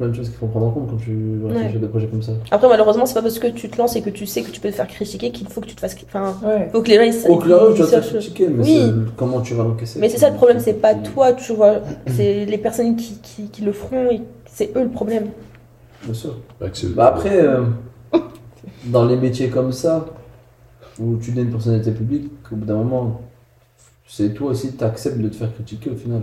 [0.01, 1.11] plein de choses qu'il faut prendre en compte quand tu
[1.45, 1.77] réfléchis Ouais.
[1.77, 2.33] à des projets comme ça.
[2.51, 4.59] Après, malheureusement, c'est pas parce que tu te lances et que tu sais que tu
[4.59, 5.95] peux te faire critiquer qu'il faut que tu te fasses.
[6.07, 6.71] Enfin, Ouais.
[6.73, 8.93] faut que les gens ils, Au tu vas te faire critiquer, mais Oui.
[9.19, 9.99] comment tu vas l'encaisser.
[10.01, 11.81] Mais c'est ça le problème, c'est pas toi, tu vois.
[12.07, 15.27] C'est les personnes qui, qui, qui le feront et c'est eux le problème.
[16.03, 16.39] Bien sûr.
[16.73, 17.65] ce- Bah après, euh,
[18.87, 20.07] dans les métiers comme ça,
[20.99, 23.21] où tu es une personnalité publique, au bout d'un moment,
[24.09, 26.23] c'est toi aussi, tu acceptes de te faire critiquer au final.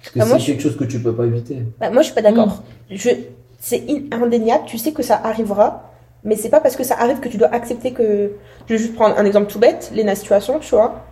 [0.00, 1.58] Parce que Ah, c'est je- quelque chose que tu peux pas éviter.
[1.80, 2.62] Bah, moi, je suis pas d'accord.
[2.90, 3.10] Je,
[3.58, 4.64] c'est in- indéniable.
[4.66, 5.90] Tu sais que ça arrivera,
[6.24, 8.32] mais c'est pas parce que ça arrive que tu dois accepter que.
[8.66, 9.90] Je vais juste prendre un exemple tout bête.
[9.94, 11.04] Lena Situation, tu vois,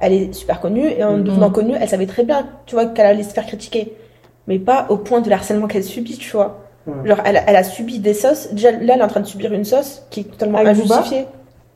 [0.00, 1.24] elle est super connue et en Mhm.
[1.24, 3.94] devenant connue, elle savait très bien, tu vois, qu'elle allait se faire critiquer,
[4.46, 6.58] mais pas au point de l'harcèlement qu'elle subit, tu vois.
[6.86, 7.08] Ouais.
[7.08, 8.48] Genre, elle, a- elle a subi des sauces.
[8.52, 11.26] Déjà, là, elle est en train de subir une sauce qui est totalement Avec injustifiée.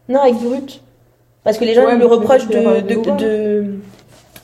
[0.08, 0.82] Non, avec Brut.
[1.44, 3.78] Parce que les gens Ouais, lui reprochent de-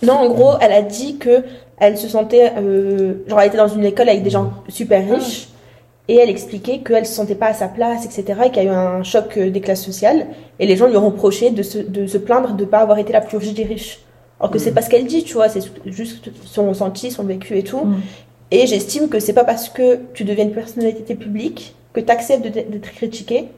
[0.02, 1.42] Non, en gros, elle a dit que
[1.82, 2.52] elle se sentait.
[2.56, 5.48] euh, genre, elle était dans une école avec des gens super riches.
[6.08, 8.40] Et elle expliquait qu'elle se sentait pas à sa place, etc.
[8.46, 10.26] Et qu'il y a eu un choc euh, des classes sociales.
[10.58, 13.12] Et les gens lui ont reproché de se, de se plaindre de pas avoir été
[13.12, 14.00] la plus riche des riches.
[14.38, 15.48] Alors que c'est pas ce qu'elle dit, tu vois.
[15.48, 17.84] C'est juste son ressenti, son vécu et tout.
[17.84, 18.00] Mm.
[18.52, 22.46] Et j'estime que c'est pas parce que tu deviens une personnalité publique que tu acceptes
[22.46, 23.48] d'être critiqué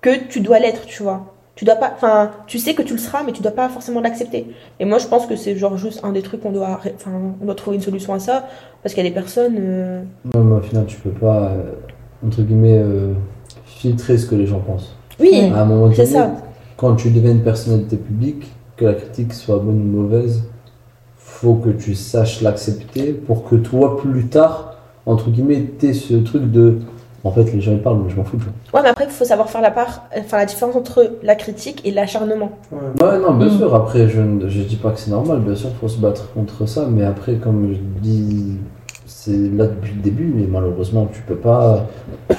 [0.00, 1.29] que tu dois l'être, tu vois.
[1.56, 4.00] Tu dois pas, enfin, tu sais que tu le seras, mais tu dois pas forcément
[4.00, 4.46] l'accepter.
[4.78, 7.10] Et moi, je pense que c'est genre juste un des trucs qu'on doit, enfin,
[7.40, 8.48] on doit trouver une solution à ça,
[8.82, 9.56] parce qu'il y a des personnes.
[9.58, 10.02] euh,
[10.34, 11.72] Non, mais au final, tu peux pas, euh,
[12.26, 13.12] entre guillemets, euh,
[13.66, 14.94] filtrer ce que les gens pensent.
[15.18, 16.30] Oui, À un moment c'est donné, ça.
[16.78, 20.44] quand tu deviens une personnalité publique, que la critique soit bonne ou mauvaise,
[21.18, 26.50] faut que tu saches l'accepter pour que toi, plus tard, entre guillemets, t'aies ce truc
[26.50, 26.78] de.
[27.22, 28.38] En fait, les gens ils parlent, mais je m'en fous.
[28.38, 28.46] tu.
[28.74, 31.82] Ouais, mais après, il faut savoir faire la part, enfin, la différence entre la critique
[31.84, 32.50] et l'acharnement.
[32.72, 33.58] Ouais, non, bien Mm.
[33.58, 33.74] sûr.
[33.74, 36.32] Après, je ne je dis pas que c'est normal, bien sûr, il faut se battre
[36.32, 38.56] contre ça, mais après, comme je dis,
[39.04, 41.86] c'est là depuis le début, mais malheureusement, tu peux pas.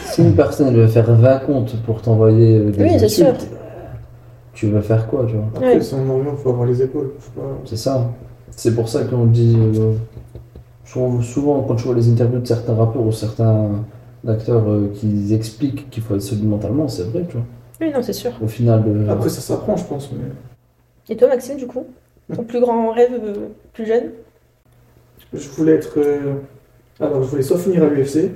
[0.05, 3.27] Si une personne elle veut faire 20 comptes pour t'envoyer euh, des Oui, c'est sûr.
[3.27, 3.49] insultes,
[4.53, 5.45] tu veux faire quoi, tu vois?
[5.53, 5.81] Après, Ouais.
[5.81, 7.11] c'est un environnement, faut avoir les épaules.
[7.65, 8.09] C'est ça.
[8.49, 9.55] C'est pour ça qu'on dit.
[9.59, 9.91] euh,
[10.85, 13.67] je trouve souvent, quand je vois les interviews de certains rappeurs ou certains
[14.27, 17.45] acteurs euh, qui expliquent qu'il faut être solide mentalement, c'est vrai, tu vois.
[17.79, 18.31] Oui, non, c'est sûr.
[18.41, 20.11] Au final, euh, Après, ça s'apprend, je pense.
[20.11, 21.13] Mais...
[21.13, 21.85] Et toi, Maxime, du coup
[22.33, 24.11] Ton plus grand rêve euh, plus jeune?
[25.33, 25.93] Je voulais être.
[25.97, 26.35] euh,
[26.99, 28.31] Alors, je voulais soit finir à l'UFC.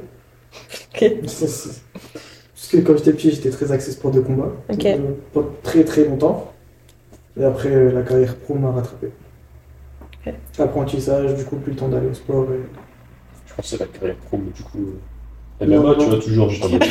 [0.94, 1.12] Ok.
[1.22, 4.52] Parce que quand j'étais petit, j'étais très axé sport de combat.
[4.72, 4.86] Ok.
[4.86, 4.98] Euh,
[5.34, 6.52] Pas très très longtemps.
[7.40, 9.12] Et après, euh, la carrière pro m'a rattrapé.
[10.26, 10.34] Ok.
[10.58, 12.46] Apprentissage, du coup, plus le temps d'aller au sport.
[12.52, 12.66] et-
[13.46, 14.80] Je pensais la carrière pro, mais du coup.
[15.62, 16.84] Et MMA, tu vas toujours juste en mode.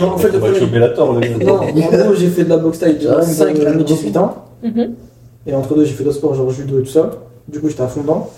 [0.00, 0.94] Non, en fait, le au problème- gars.
[0.96, 3.84] Non, en gros, j'ai fait de la boxe taille de 5 c'est à vrai.
[3.84, 4.34] 18 ans.
[4.62, 4.94] Mhm.
[5.46, 7.10] Et entre deux, j'ai fait d'autres sports, genre judo et tout ça.
[7.46, 8.30] Du coup, j'étais à fond dedans.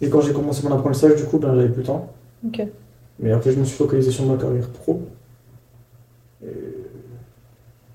[0.00, 2.08] Et quand j'ai commencé mon apprentissage, du coup, ben, j'avais plus le temps.
[2.46, 2.66] Ok.
[3.20, 5.00] Mais après, je me suis focalisé sur ma carrière pro.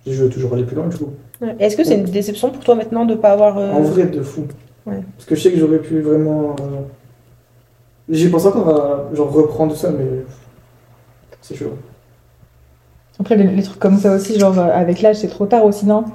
[0.06, 1.10] Et je veux toujours aller plus loin, du coup.
[1.42, 1.56] Ouais.
[1.60, 3.58] Est-ce que c'est une déception pour toi maintenant de pas avoir.
[3.58, 4.46] euh, En vrai, de fou.
[4.86, 5.02] Ouais.
[5.18, 6.56] Parce que je sais que j'aurais pu vraiment.
[6.62, 6.64] euh,
[8.10, 10.24] J'y pense encore à genre reprendre ça, mais
[11.50, 11.74] c'est chaud.
[13.20, 15.86] Après, les, les trucs comme ça aussi, genre euh, avec l'âge, c'est trop tard aussi,
[15.86, 16.06] non?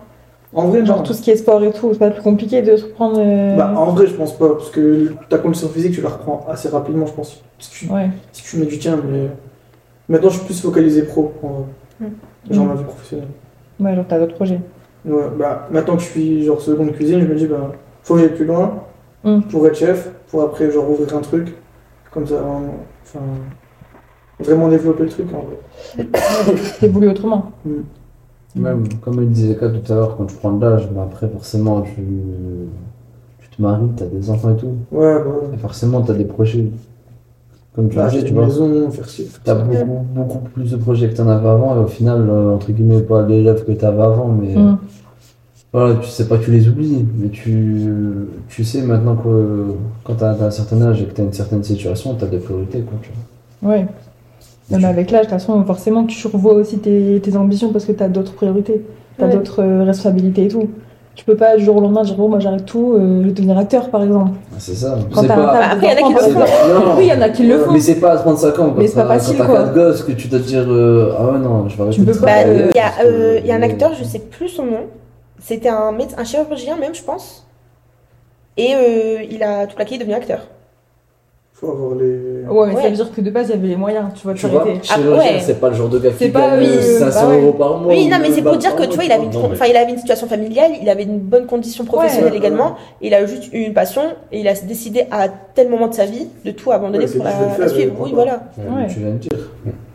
[0.54, 1.02] En vrai, Genre non.
[1.02, 3.16] tout ce qui est sport et tout, c'est pas plus compliqué de se reprendre.
[3.18, 6.46] euh, Bah, en vrai, je pense pas, parce que ta condition physique, tu la reprends
[6.48, 7.42] assez rapidement, je pense.
[7.58, 8.08] Si tu, Ouais.
[8.32, 9.26] si tu mets du tien, mais
[10.08, 12.10] maintenant, je suis plus focalisé pro, en vrai.
[12.50, 12.68] Genre Mm.
[12.68, 13.28] ma vie professionnelle.
[13.80, 14.60] Ouais, genre t'as d'autres projets.
[15.04, 17.72] Ouais, bah, maintenant que je suis genre seconde cuisine, je me dis, bah,
[18.04, 18.84] faut que j'aille plus loin
[19.24, 19.40] Mm.
[19.50, 21.54] pour être chef, pour après, genre, ouvrir un truc,
[22.12, 22.36] comme ça,
[23.02, 23.20] enfin,
[24.40, 27.08] vraiment développer le truc, en vrai.
[27.10, 27.52] Autrement.
[28.56, 31.28] Même, comme il disait Kat tout à l'heure, quand tu prends de l'âge, bah après,
[31.28, 32.02] forcément, tu,
[33.40, 34.74] tu te maries, tu as des enfants et tout.
[34.92, 36.66] Ouais, bah, Et forcément, tu as des projets.
[37.74, 38.44] Comme tu bah, disais, acheter tu vois.
[38.46, 41.48] maison, faire ci, faire Tu as beaucoup, beaucoup plus de projets que tu en avais
[41.48, 44.78] avant, et au final, euh, entre guillemets, pas l'élève que tu avais avant, mais Mm.
[45.72, 47.82] voilà, tu sais pas que tu les oublies, mais tu,
[48.48, 51.32] tu sais maintenant que quand tu as, un certain âge et que tu as une
[51.32, 52.82] certaine situation, tu as des priorités.
[52.82, 53.10] Quoi, tu
[53.60, 53.72] vois.
[53.72, 53.86] Ouais.
[54.70, 57.84] Non, mais avec l'âge, de toute façon, forcément, tu revois aussi tes, tes ambitions parce
[57.84, 58.82] que t'as d'autres priorités,
[59.18, 59.32] t'as Ouais.
[59.34, 60.68] d'autres euh, responsabilités et tout.
[61.14, 63.32] Tu peux pas du jour au lendemain dire bon, moi j'arrête tout, euh, je vais
[63.32, 64.30] devenir acteur par exemple.
[64.50, 64.98] Ah, C'est ça.
[65.14, 66.40] Quand pas- Après, il y en a qui le font.
[66.98, 67.72] Oui, il y en a qui le font.
[67.72, 69.58] Mais c'est pas à 35 ans, quand Mais c'est pas facile, quand t'as quoi.
[69.60, 72.04] quatre gosses, que tu dois te dire euh, Ah ouais, non, je vais arrêter Tu
[72.04, 74.64] de peux pas, Bah, euh, Il y, a, y un acteur, je sais plus son
[74.64, 74.80] nom.
[75.38, 77.46] C'était un, un chirurgien même, je pense.
[78.56, 80.40] Et euh, il a tout plaqué, il est devenu acteur.
[81.56, 82.42] Faut avoir les.
[82.48, 82.90] Ouais, mais ça Ouais.
[82.90, 84.80] veut dire que de base, il y avait les moyens, tu vois, de s'arrêter.
[84.90, 85.40] Ah, chirurgien, ouais.
[85.40, 87.40] c'est pas le genre de gars qui C'est pas, gagne euh, 500 bah ouais.
[87.42, 87.92] euros par mois.
[87.92, 89.70] Oui, ou non, mais c'est pour dire que tu vois, il avait, une, Non, mais-
[89.70, 92.70] il avait une situation familiale, il avait une bonne condition professionnelle Ouais, également.
[92.70, 92.76] ouais.
[93.02, 96.06] Il a juste eu une passion et il a décidé à tel moment de sa
[96.06, 97.92] vie de tout abandonner pour la, la suivre.
[97.92, 98.42] et Oui, voilà.
[98.88, 99.30] Tu viens de dire.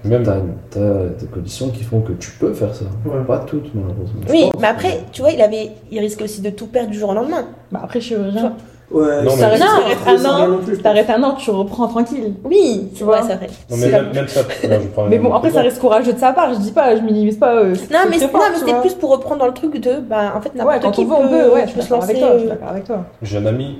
[0.05, 0.37] Même, T'as
[0.69, 2.85] t'as des conditions qui font que tu peux faire ça.
[3.05, 3.21] Ouais.
[3.27, 4.21] Pas toutes, malheureusement.
[4.29, 7.09] Oui, mais après, tu vois, il avait, il risque aussi de tout perdre du jour
[7.09, 7.43] au lendemain.
[7.69, 8.53] Bah après, chirurgien,
[8.91, 12.33] Ouais, Non, mais- t'arrêtes Non, t'arrêtes un an, t'arrêtes un an, tu reprends tranquille.
[12.43, 13.19] Oui, Tu vois.
[13.19, 13.47] vois, c'est vrai.
[13.69, 14.41] Non, mais même, même ça.
[14.41, 16.71] non, je prends un- Mais bon, après, ça reste courageux de sa part, je dis
[16.71, 17.53] pas, je minimise pas.
[17.55, 20.55] euh, Non, mais, c'était plus pour reprendre dans le truc de, bah, en fait, Ouais,
[20.57, 22.27] n'importe quand qui on veut, on peut, ouais, je suis se d'accord avec lancer.
[22.27, 23.05] toi, je suis d'accord avec toi.
[23.21, 23.77] J'ai un ami,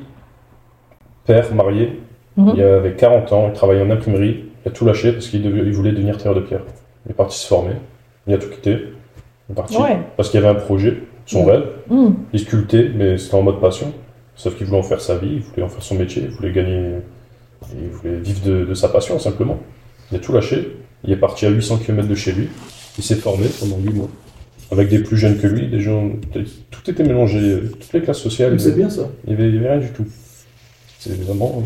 [1.25, 2.01] père, marié,
[2.37, 2.51] Mhm.
[2.55, 5.61] il avait 40 ans, il travaillait en imprimerie, il a tout lâché parce qu'il devait-
[5.65, 6.61] il voulait devenir tailleur de pierre.
[7.05, 7.73] Il est parti se former,
[8.27, 9.97] il a tout quitté, il est parti Ouais.
[10.17, 11.49] parce qu'il y avait un projet, son Mhm.
[11.49, 13.91] rêve, Hum, il sculptait, mais c'était en mode passion.
[14.39, 16.53] Sauf qu'il voulait en faire sa vie, il voulait en faire son métier, il voulait
[16.53, 16.93] gagner,
[17.73, 19.59] il voulait vivre de, de sa passion simplement.
[20.09, 22.47] Il a tout lâché, il est parti à 800 km de chez lui,
[22.97, 24.07] il s'est formé pendant 8 mois.
[24.71, 26.11] Avec des plus jeunes que lui, des gens,
[26.71, 28.53] tout était mélangé, toutes les classes sociales.
[28.53, 29.09] Mais C'est bien ça.
[29.27, 30.05] Il n'y avait, rien du tout.
[30.99, 31.61] C'est vraiment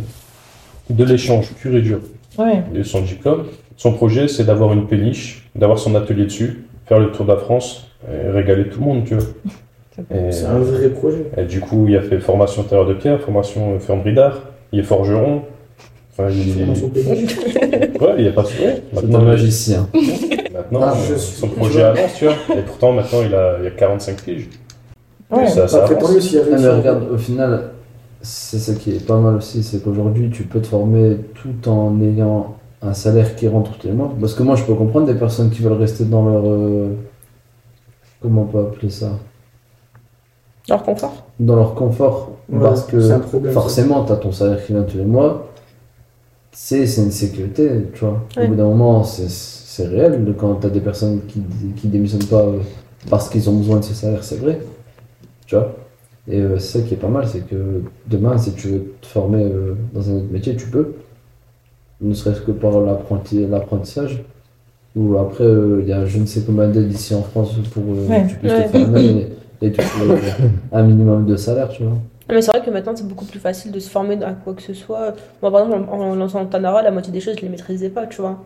[0.90, 2.00] de l'échange pur et dur.
[2.40, 2.64] Ouais.
[2.74, 3.46] Et son diplôme,
[3.78, 7.38] son projet, c'est d'avoir une péniche, d'avoir son atelier dessus, faire le tour de la
[7.38, 9.26] France et régaler tout le monde, tu vois.
[10.32, 11.26] C'est un vrai projet.
[11.38, 14.84] et du coup, il a fait formation tailleur de pierre, formation ferronnerie d'art, il est
[14.84, 15.44] forgeron.
[16.12, 16.64] Enfin, il,
[18.02, 18.50] ouais, il est pas ouais,
[18.94, 19.90] C'est maintenant, un magicien.
[20.54, 22.36] maintenant Ah, je euh, suis- son projet avance, tu vois.
[22.56, 24.50] Et pourtant, maintenant, il a, il a 45 piges.
[25.32, 25.48] Ouais.
[25.48, 26.12] Ça, ça Après, avance.
[26.36, 27.72] avait mais regarde, au final,
[28.22, 32.00] c'est ça qui est pas mal aussi, c'est qu'aujourd'hui, tu peux te former tout en
[32.02, 34.14] ayant un salaire qui rentre tous les mois.
[34.20, 36.44] Parce que moi, je peux comprendre des personnes qui veulent rester dans leur.
[36.46, 36.90] euh,
[38.22, 39.12] comment on peut appeler ça?
[40.70, 41.14] Leur confort.
[41.40, 42.32] Dans leur confort.
[42.50, 45.48] Ouais, parce que problème, forcément, tu as ton salaire qui vient tous les mois.
[46.52, 48.22] C'est c'est une sécurité, tu vois.
[48.38, 48.46] Ouais.
[48.46, 50.24] Au bout d'un moment, c'est- c'est réel.
[50.38, 51.42] Quand tu as des personnes qui,
[51.76, 52.60] qui démissionnent pas euh,
[53.10, 54.60] parce qu'ils ont besoin de ce salaire, c'est vrai.
[55.48, 55.74] Tu vois
[56.28, 59.08] Et euh, c'est ça qui est pas mal, c'est que demain, si tu veux te
[59.08, 60.94] former euh, dans un autre métier, tu peux.
[62.02, 64.24] Ne serait-ce que par l'apprenti- l'apprentissage.
[64.96, 67.84] Ou après, euh, il y a je ne sais combien d'aides ici en France pour
[67.84, 68.24] euh, Ouais.
[68.26, 68.68] que tu puisses Ouais.
[68.70, 69.28] te former
[69.64, 70.18] et, toucher euh,
[70.72, 71.94] un minimum de salaire, tu vois.
[72.30, 74.62] Mais c'est vrai que maintenant, c'est beaucoup plus facile de se former à quoi que
[74.62, 75.14] ce soit.
[75.42, 78.06] Moi, par exemple, en, en lançant Tanara, la moitié des choses, je les maîtrisais pas,
[78.08, 78.44] tu vois.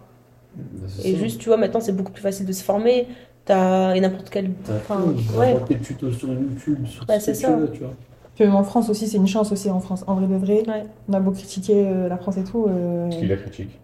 [0.87, 1.19] C'est Et ça.
[1.19, 3.07] juste, tu vois, maintenant, c'est beaucoup plus facile de se former.
[3.45, 4.49] T'as et n'importe quel.
[4.65, 5.53] T'as Enfin, tout, ouais.
[5.53, 7.47] n'importe quel tuto sur YouTube, sur Bah, ce que ça.
[7.49, 7.93] tu veux, tu vois.
[8.35, 10.63] Puis en France aussi, c'est une chance aussi en France, en vrai de vrai.
[10.67, 10.83] Ouais.
[11.09, 12.67] On a beau critiquer euh, la France et tout.
[12.69, 13.09] Euh...
[13.09, 13.79] Qu'il la critique.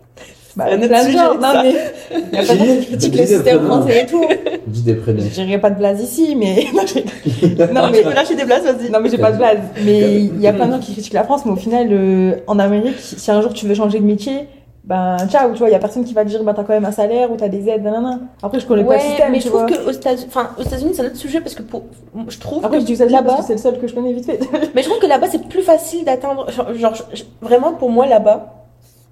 [0.55, 1.75] Bah, un autre plein de sujet, non mais.
[2.11, 4.23] Il y a pas de gens qui critiquent le des système français et tout.
[4.73, 5.21] Dis des prénoms.
[5.31, 6.65] Je pas de blaze ici, mais.
[6.73, 6.99] non, je-
[7.91, 8.01] mais.
[8.01, 8.89] peux lâcher des places, vas-y.
[8.89, 9.59] Non, mais j'ai pas de blaze.
[9.85, 12.35] Mais il y a plein de gens qui critiquent la France, mais au final, euh,
[12.47, 14.47] en Amérique, si un jour tu veux changer de métier,
[14.85, 16.73] ben ciao, tu vois, il y a personne qui va te dire, bah t'as quand
[16.73, 18.19] même un salaire ou t'as des aides, nanana.
[18.41, 20.63] Après, je connais pas Ouais, le système, mais tu je trouve qu'aux États-Unis, enfin, aux
[20.63, 21.83] États-Unis, c'est un autre sujet parce que pour,
[22.27, 24.11] je trouve Après, que je dis ça là-bas, là-bas, c'est le seul que je connais
[24.11, 24.39] vite fait.
[24.75, 28.07] mais je trouve que là-bas, c'est plus facile d'atteindre, genre, genre, je- vraiment, pour moi,
[28.07, 28.65] là-bas,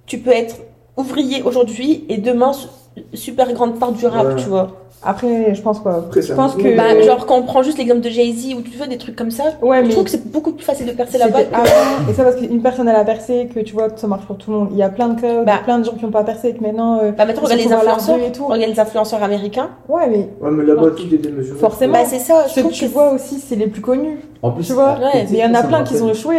[0.08, 0.56] tu peux être
[0.97, 2.67] ouvrier aujourd'hui et demain, su-
[3.13, 4.36] super grande part du rap, Ouais.
[4.36, 4.76] tu vois.
[5.04, 5.96] Après, je pense quoi.
[5.96, 6.78] Après, Je pense que.
[6.78, 9.32] Bah, genre, quand on prend juste l'exemple de Jay-Z ou tu veux des trucs comme
[9.32, 9.90] ça, Ouais, je mais.
[9.94, 11.40] trouve que c'est beaucoup plus facile de percer là-bas.
[11.52, 14.26] Avant, et ça parce qu'une personne elle a percé, que tu vois que ça marche
[14.26, 14.68] pour tout le monde.
[14.72, 15.54] Il y a plein de cas, Bah.
[15.64, 17.00] plein de gens qui n'ont pas percé, et que maintenant.
[17.00, 18.46] euh, Bah, maintenant, regarde les influenceurs, et tout.
[18.46, 19.70] regarde les influenceurs américains.
[19.90, 21.58] Ouais, mais Ouais, mais là-bas, tout est démesuré.
[21.60, 21.94] Forcément.
[21.94, 24.20] Bah, c'est ça, je ceux que trouve tu que vois aussi, c'est les plus connus.
[24.44, 26.38] En plus, Tu vois, côté, Mais il y en a plein qui ont échoué.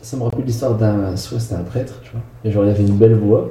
[0.00, 1.14] Ça me rappelle l'histoire d'un.
[1.16, 2.20] Soit c'était un prêtre, tu vois.
[2.44, 3.50] Et genre, il avait une belle voix.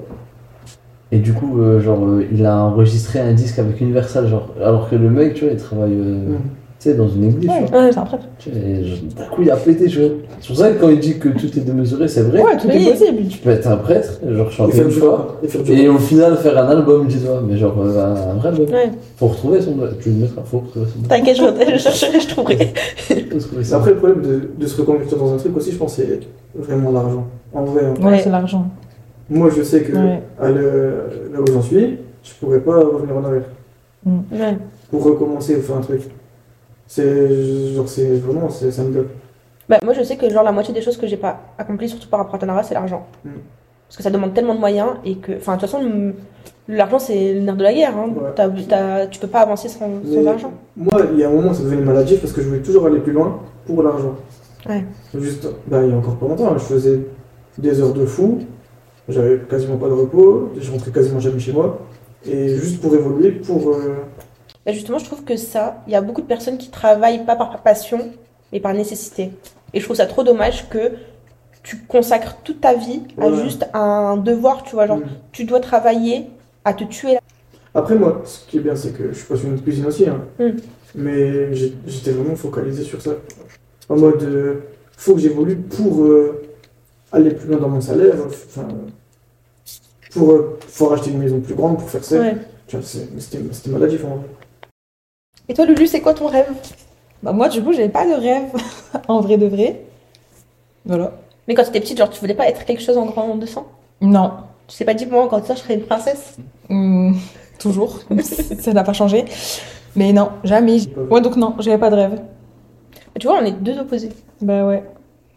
[1.12, 4.50] Et du coup, euh, genre, euh, il a enregistré un disque avec Universal, genre.
[4.62, 6.36] Alors que le mec, tu vois, il travaille, euh, Mm.
[6.80, 7.82] tu sais, dans une église, Ouais, tu vois.
[7.86, 8.26] ouais, c'est un prêtre.
[9.15, 10.10] D'un coup, il a pété, tu vois.
[10.41, 12.41] C'est pour ça que quand il dit que tout est démesuré, c'est vrai.
[12.43, 12.86] Ouais, tout Oui.
[12.88, 13.28] est possible.
[13.30, 15.38] Tu peux être un prêtre, genre chanter une fois.
[15.70, 17.41] Et Et au final, faire un album, dis-toi.
[17.48, 18.65] Mais genre, euh, un vrai album.
[18.70, 18.91] Ouais.
[19.15, 19.76] Faut retrouver son.
[20.02, 21.08] Tu le mettras, faut retrouver son.
[21.08, 22.74] T'inquiète, je, je chercherai, je trouverai.
[23.74, 26.20] Après, le problème de, de se reconvertir dans un truc aussi, je pense, c'est
[26.54, 27.26] vraiment l'argent.
[27.54, 28.06] En vrai, hein.
[28.06, 28.20] Ouais.
[28.22, 28.67] c'est l'argent.
[29.30, 30.22] Moi, je sais que Ouais.
[30.40, 33.44] à le- là où j'en suis, je pourrais pas revenir en arrière.
[34.06, 34.58] Ouais.
[34.90, 36.02] Pour recommencer ou faire un truc.
[36.88, 39.08] C'est genre, c'est vraiment, c'est- ça me bloque.
[39.68, 42.08] Bah, moi, je sais que genre la moitié des choses que j'ai pas accomplies, surtout
[42.08, 43.06] par rapport à Tanara, c'est l'argent.
[43.26, 43.30] Mm.
[43.88, 46.13] Parce que ça demande tellement de moyens et que, enfin, de toute façon,
[46.70, 47.98] l'argent c'est le nerf de la guerre.
[47.98, 48.10] Hein.
[48.16, 48.30] Ouais.
[48.36, 50.54] T'as- t'as- tu peux pas avancer sans, sans Mais argent.
[50.78, 53.00] Moi, il y a un moment, ça devenait maladif parce que je voulais toujours aller
[53.00, 54.16] plus loin pour l'argent.
[54.70, 54.86] Ouais.
[55.20, 57.00] Juste, bah, il y a encore pas longtemps, je faisais
[57.58, 58.40] des heures de fou,
[59.10, 61.80] j'avais quasiment pas de repos, je rentrais quasiment jamais chez moi,
[62.26, 63.70] et juste pour évoluer, pour.
[63.70, 63.96] euh,
[64.65, 67.36] Bah, justement, je trouve que ça, il y a beaucoup de personnes qui travaillent pas
[67.36, 68.00] par passion,
[68.52, 69.32] mais par nécessité.
[69.74, 70.91] Et je trouve ça trop dommage que
[71.63, 73.43] tu consacres toute ta vie à Ouais.
[73.43, 75.10] juste un devoir, tu vois, genre, mm.
[75.32, 76.28] tu dois travailler
[76.65, 77.20] à te tuer là.
[77.74, 80.22] Après, moi, ce qui est bien, c'est que je suis passionné de cuisine aussi, hein.
[80.39, 80.50] Mm.
[80.96, 83.12] mais j'étais vraiment focalisé sur ça.
[83.89, 84.56] En mode, euh,
[84.98, 86.41] faut que j'évolue pour euh,
[87.12, 88.67] aller plus loin dans mon salaire, enfin,
[90.12, 92.20] pour euh, pouvoir acheter une maison plus grande, pour faire ça.
[92.20, 92.36] Ouais.
[92.67, 94.26] Tu vois, c'est- C'était c'était maladif en vrai.
[95.50, 96.48] Et toi, Lulu, c'est quoi ton rêve?
[97.24, 98.50] Bah, moi, du coup, j'avais pas de rêve,
[99.08, 99.82] en vrai de vrai.
[100.86, 101.13] Voilà.
[101.48, 103.67] Mais quand tu étais petite, genre, tu voulais pas être quelque chose en grandissant
[104.02, 104.32] Non.
[104.67, 106.38] Tu t'es pas dit, moi, quand ça, je serais une princesse
[106.70, 107.15] Hum,
[107.60, 108.00] toujours.
[108.60, 109.24] ça n'a pas changé.
[109.96, 110.78] Mais non, jamais.
[111.10, 112.22] Ouais, donc non, j'avais pas de rêve.
[113.15, 114.10] Mais Tu vois, on est deux opposés.
[114.41, 114.84] Bah ouais.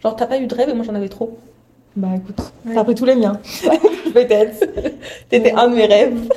[0.02, 1.38] Genre, t'as pas eu de rêve et moi, j'en avais trop.
[1.96, 2.74] Bah écoute, Ouais.
[2.74, 3.38] t'as pris tous les miens.
[4.14, 4.64] Peut-être.
[5.29, 6.14] T'étais un de mes rêves.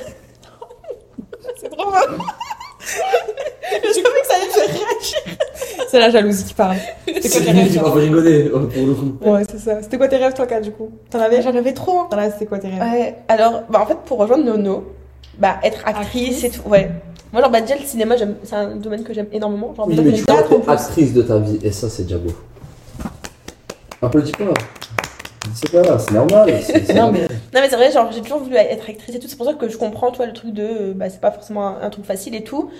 [1.60, 2.08] C'est trop mal.
[2.82, 5.18] Je savais que ça allait te faire réagir.
[5.88, 6.76] C'est la jalousie qui parle.
[7.06, 9.16] C'était quoi tes rêves Tu vas rigoler, pour le coup.
[9.22, 9.80] Ouais, c'est ça.
[9.82, 10.90] C'était quoi tes rêves toi, Kat, du coup?
[11.10, 11.40] T'en avais?
[11.40, 12.00] J'en avais trop.
[12.00, 12.06] hein.
[12.10, 12.80] Voilà, c'était quoi tes rêves?
[12.80, 14.84] Ouais, alors, bah, en fait, pour rejoindre Nono,
[15.38, 16.44] bah, être actrice, Actrice.
[16.44, 16.90] et tout, ouais.
[17.32, 19.72] Moi, genre, bah, déjà, le cinéma, j'aime- c'est un domaine que j'aime énormément.
[19.74, 20.68] Genre, Oui, mais tu plus.
[20.68, 22.32] actrice de ta vie, et ça, c'est déjà beau.
[24.02, 24.44] Applaudis pas.
[25.54, 26.62] C'est pas c'est normal.
[26.62, 27.28] c'est- c'est Non, normal.
[27.54, 29.28] Non, mais c'est vrai, genre, j'ai toujours voulu être actrice et tout.
[29.28, 31.66] C'est pour ça que je comprends, toi, le truc de, euh, bah, c'est pas forcément
[31.68, 32.70] un, un truc facile et tout.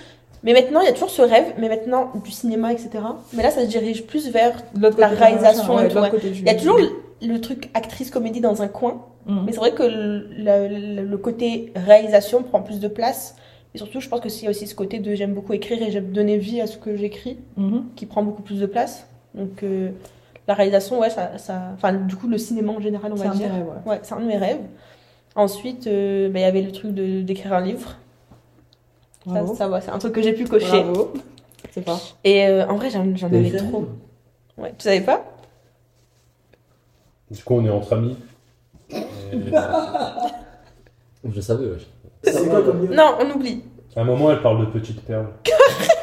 [0.43, 2.91] Mais maintenant, il y a toujours ce rêve, mais maintenant, du cinéma, etc.
[3.33, 4.53] Mais là, ça se dirige plus vers.
[4.81, 6.11] La côté, réalisation et tout, ouais.
[6.23, 6.79] Il y a toujours
[7.23, 9.03] le, truc actrice-comédie dans un coin.
[9.27, 9.45] Mhm.
[9.47, 13.37] Mais c'est vrai que le, le- le côté réalisation prend plus de place.
[13.75, 15.83] Et surtout, je pense que s'il y a aussi ce côté de j'aime beaucoup écrire
[15.83, 17.85] et j'aime donner vie à ce que j'écris, Mhm.
[17.97, 19.07] qui prend beaucoup plus de place.
[19.35, 19.91] Donc, euh,
[20.47, 21.71] la réalisation, ouais, ça, ça.
[21.75, 23.51] Enfin, du coup, le cinéma en général, on C'est va dire.
[23.53, 23.93] rêve, ouais.
[23.93, 24.61] Ouais, c'est un de mes rêves.
[25.37, 27.97] Ensuite, euh, bah, il y avait le truc d'écrire un livre.
[29.25, 29.55] Ça, Bravo.
[29.55, 30.83] ça va, c'est un truc que j'ai pu cocher.
[30.83, 31.13] Bravo.
[31.71, 31.99] C'est pas.
[32.25, 33.87] Et euh, en vrai, j'en avais trop.
[34.59, 35.25] Ouais, tu savais pas?
[37.31, 38.17] Du coup, on est entre amis.
[38.91, 38.97] Et,
[41.33, 41.87] Je savais, wesh.
[42.23, 42.95] C'est quoi comme livre?
[42.95, 43.63] Non, on oublie.
[43.97, 45.29] à un moment, elle parle de petites perles.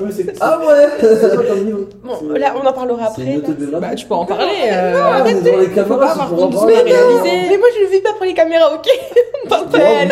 [0.00, 0.04] Ah,
[0.40, 3.24] Ah ouais c'est quoi comme livre Bon, là, on en parlera après.
[3.70, 3.80] là.
[3.80, 4.46] Bah, tu peux en parler.
[4.72, 7.48] euh, Ah, mais devant les Faut caméras, pas c'est avoir pour en honte de réaliser.
[7.50, 8.88] Mais moi, je le vis pas pour les caméras, ok
[9.48, 10.08] Bordel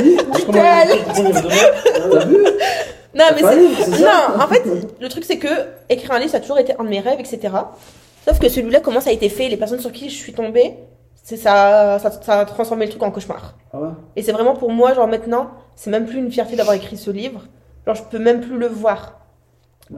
[0.52, 2.36] T'as vu
[3.14, 4.00] Non, mais c'est.
[4.02, 4.62] Non, en fait,
[5.00, 5.48] le truc, c'est que
[5.88, 7.40] écrire un livre, ça a toujours été un de mes rêves, etc.
[8.26, 10.74] Sauf que celui-là, comment ça a été fait, les personnes sur qui je suis tombée,
[11.22, 13.54] c'est ça, ça, ça a transformé le truc en cauchemar.
[13.72, 16.76] Ah ouais Et c'est vraiment pour moi, genre maintenant, c'est même plus une fierté d'avoir
[16.76, 17.42] écrit ce livre.
[17.86, 19.19] Genre, je peux même plus le voir.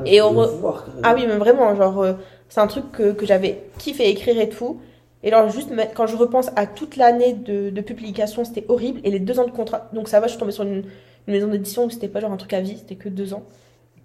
[0.07, 0.85] Et Je on re- voir.
[1.03, 2.15] Ah oui, mais vraiment, genre, euh,
[2.49, 4.81] c'est un truc que, que j'avais kiffé écrire et tout.
[5.23, 9.01] Et alors, juste quand je repense à toute l'année de, de publication, c'était horrible.
[9.05, 9.89] Et les deux ans de contrat.
[9.93, 10.85] Donc, ça va, je suis tombée sur une,
[11.29, 13.43] une maison d'édition où c'était pas genre un truc à vie, c'était que deux ans.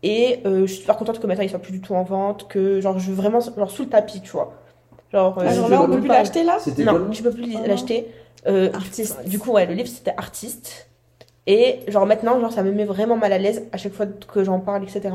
[0.04, 2.47] Et euh, je suis super contente que maintenant il soit plus du tout en vente,
[2.47, 4.54] que genre je veux vraiment genre sous le tapis, tu vois.
[5.12, 7.47] Genre, euh, Ah, je genre là, on peut plus l'acheter là Non, tu peux plus
[7.47, 7.63] non.
[7.65, 8.08] l'acheter.
[8.45, 9.28] Euh, Artiste.
[9.28, 10.88] Du coup, ouais, le livre c'était artiste.
[11.47, 14.43] Et genre maintenant, genre ça me met vraiment mal à l'aise à chaque fois que
[14.43, 15.10] j'en parle, etc.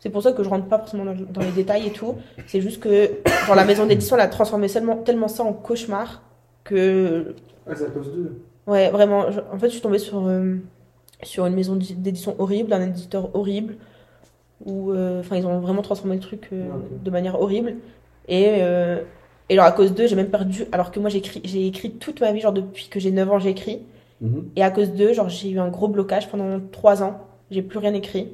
[0.00, 2.16] C'est pour ça que je rentre pas forcément dans, dans les détails et tout.
[2.46, 3.10] C'est juste que
[3.46, 6.22] genre la maison d'édition elle a transformé seulement, tellement ça en cauchemar
[6.64, 7.34] que
[7.68, 8.42] Ah, c'est à cause d'eux.
[8.66, 9.30] ouais vraiment.
[9.30, 10.56] je- en fait, je suis tombée sur euh,
[11.22, 13.76] sur une maison d'édition horrible, un éditeur horrible
[14.64, 17.74] où euh, ils ont vraiment transformé le truc euh, Ah, de manière horrible
[18.28, 18.60] et
[19.48, 22.30] et alors à cause d'eux j'ai même perdu alors que moi j'ai écrit toute ma
[22.32, 23.80] vie genre depuis que j'ai 9 ans j'écris
[24.20, 24.44] Mhm.
[24.54, 27.78] et à cause d'eux genre j'ai eu un gros blocage pendant 3 ans j'ai plus
[27.78, 28.28] rien écrit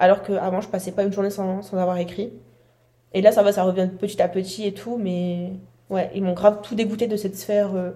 [0.00, 2.32] alors que avant je passais pas une journée sans, sans avoir écrit
[3.12, 5.52] et là ça va ça revient petit à petit et tout mais
[5.90, 7.90] ouais ils m'ont grave tout dégoûté de cette sphère euh,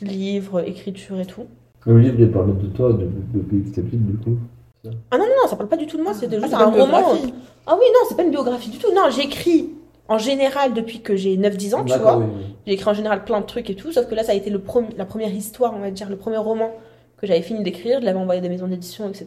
[0.00, 1.46] livre écriture et tout
[1.86, 4.36] Le livre, il parlait de toi de- depuis que t'es petite, du coup.
[5.10, 6.72] ah non non non ça parle pas du tout de moi c'était juste Ah, un
[6.72, 7.34] c'est une roman biographie.
[7.66, 8.92] Ah oui, non, c'est pas une biographie du tout.
[8.94, 9.68] Non, j'écris
[10.08, 12.16] en général depuis que j'ai 9-10 ans, tu vois.
[12.16, 12.56] oui, oui.
[12.66, 14.48] J'ai écrit en général plein de trucs et tout, sauf que là, ça a été
[14.50, 14.60] le
[14.96, 16.70] la première histoire, on va dire, le premier roman
[17.18, 18.00] que j'avais fini d'écrire.
[18.00, 19.26] Je l'avais envoyé à des maisons d'édition, etc.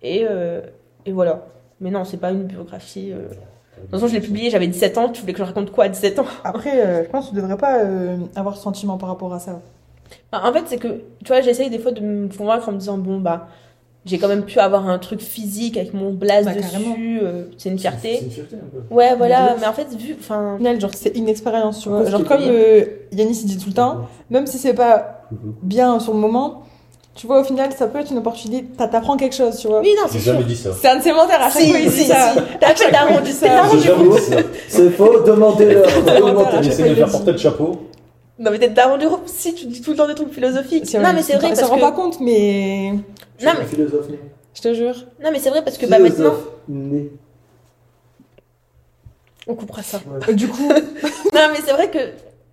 [0.00, 0.62] Et, euh,
[1.06, 1.46] et voilà.
[1.80, 3.12] Mais non, c'est pas une biographie.
[3.12, 3.28] euh.
[3.28, 5.08] De toute façon, je l'ai publié, j'avais 17 ans.
[5.08, 6.24] Tu voulais que je raconte quoi à 17 ans?
[6.44, 9.40] Après, euh, je pense que tu devrais pas euh, avoir ce sentiment par rapport à
[9.40, 9.60] ça.
[10.32, 12.78] Enfin, En fait, c'est que, tu vois, j'essaye des fois de me convaincre en me
[12.78, 13.48] disant, bon, bah,
[14.04, 17.20] j'ai quand même pu avoir un truc physique avec mon blaze Bah, dessus.
[17.22, 18.22] euh, c'est une C'est fierté.
[18.24, 18.94] une fierté un peu.
[18.94, 19.56] Ouais, voilà.
[19.60, 20.14] Mais en fait, vu.
[20.20, 20.58] Enfin.
[20.78, 22.04] Genre, c'est une expérience, tu vois.
[22.04, 25.22] Genre, comme euh, Yanis dit tout le temps, même si c'est pas
[25.62, 26.62] bien sur le moment,
[27.14, 28.64] tu vois, au final, ça peut être une opportunité.
[28.76, 29.80] T'a- T'apprends quelque chose, tu vois.
[29.80, 30.32] Oui, non, c'est sûr.
[30.32, 30.70] jamais dit ça.
[30.80, 32.32] C'est un de ses menteurs à chaque Si, fois, il dit si, ça.
[32.32, 32.38] si.
[32.58, 33.22] T'as fait jamais groupe.
[33.24, 34.36] dit ça.
[34.68, 35.88] C'est faux, demandez-leur.
[35.90, 36.26] fois, de faire
[37.06, 37.88] le porter le chapeau.
[38.38, 40.92] Non, mais t'es daron du groupe si tu dis tout le temps des trucs philosophiques.
[40.94, 41.80] Non, mais c'est vrai On parce s'en rend que.
[41.80, 42.92] pas compte, mais.
[43.42, 44.18] Non, mais- philosophe né.
[44.54, 44.94] Je te jure.
[45.22, 46.34] Non, mais c'est vrai parce que bah maintenant.
[46.68, 47.10] Né.
[49.46, 50.00] On coupera ça.
[50.32, 50.68] Du coup,
[51.34, 51.98] Non, mais c'est vrai que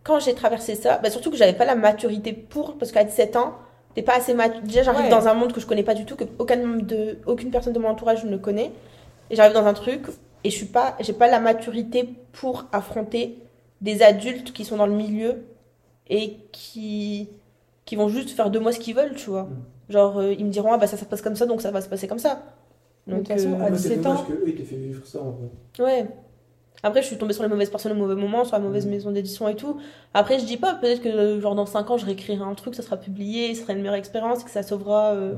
[0.04, 3.36] quand j'ai traversé ça, bah surtout que j'avais pas la maturité pour, parce qu'à 17
[3.36, 3.54] ans,
[4.00, 4.62] t'es pas assez mature.
[4.62, 5.10] Déjà, j'arrive Ouais.
[5.10, 7.74] dans un monde que je connais pas du tout, que aucun membre de, aucune personne
[7.74, 8.72] de mon entourage ne connaît.
[9.30, 10.08] Et j'arrive dans un truc
[10.44, 13.38] et je suis pas, j'ai pas la maturité pour affronter
[13.82, 15.44] des adultes qui sont dans le milieu
[16.10, 17.30] et qui,
[17.86, 19.48] qui vont juste faire de moi ce qu'ils veulent, tu vois.
[19.90, 21.72] Genre, euh, ils me diront, ah bah ça, ça se passe comme ça, donc ça
[21.72, 22.42] va se passer comme ça.
[23.08, 24.24] De toute Donc, façon, euh, à Moi, c'est 17 dommage ans.
[24.24, 25.84] que eux, ils t'aient fait vivre ça en vrai.
[25.84, 26.06] Ouais.
[26.82, 28.90] Après, je suis tombée sur les mauvaises personnes au mauvais moment, sur la mauvaise Mm.
[28.90, 29.78] maison d'édition et tout.
[30.14, 32.74] Après, je dis pas, peut-être que euh, genre dans 5 ans, je réécrirai un truc,
[32.76, 35.36] ça sera publié, ce sera une meilleure expérience et que ça sauvera euh,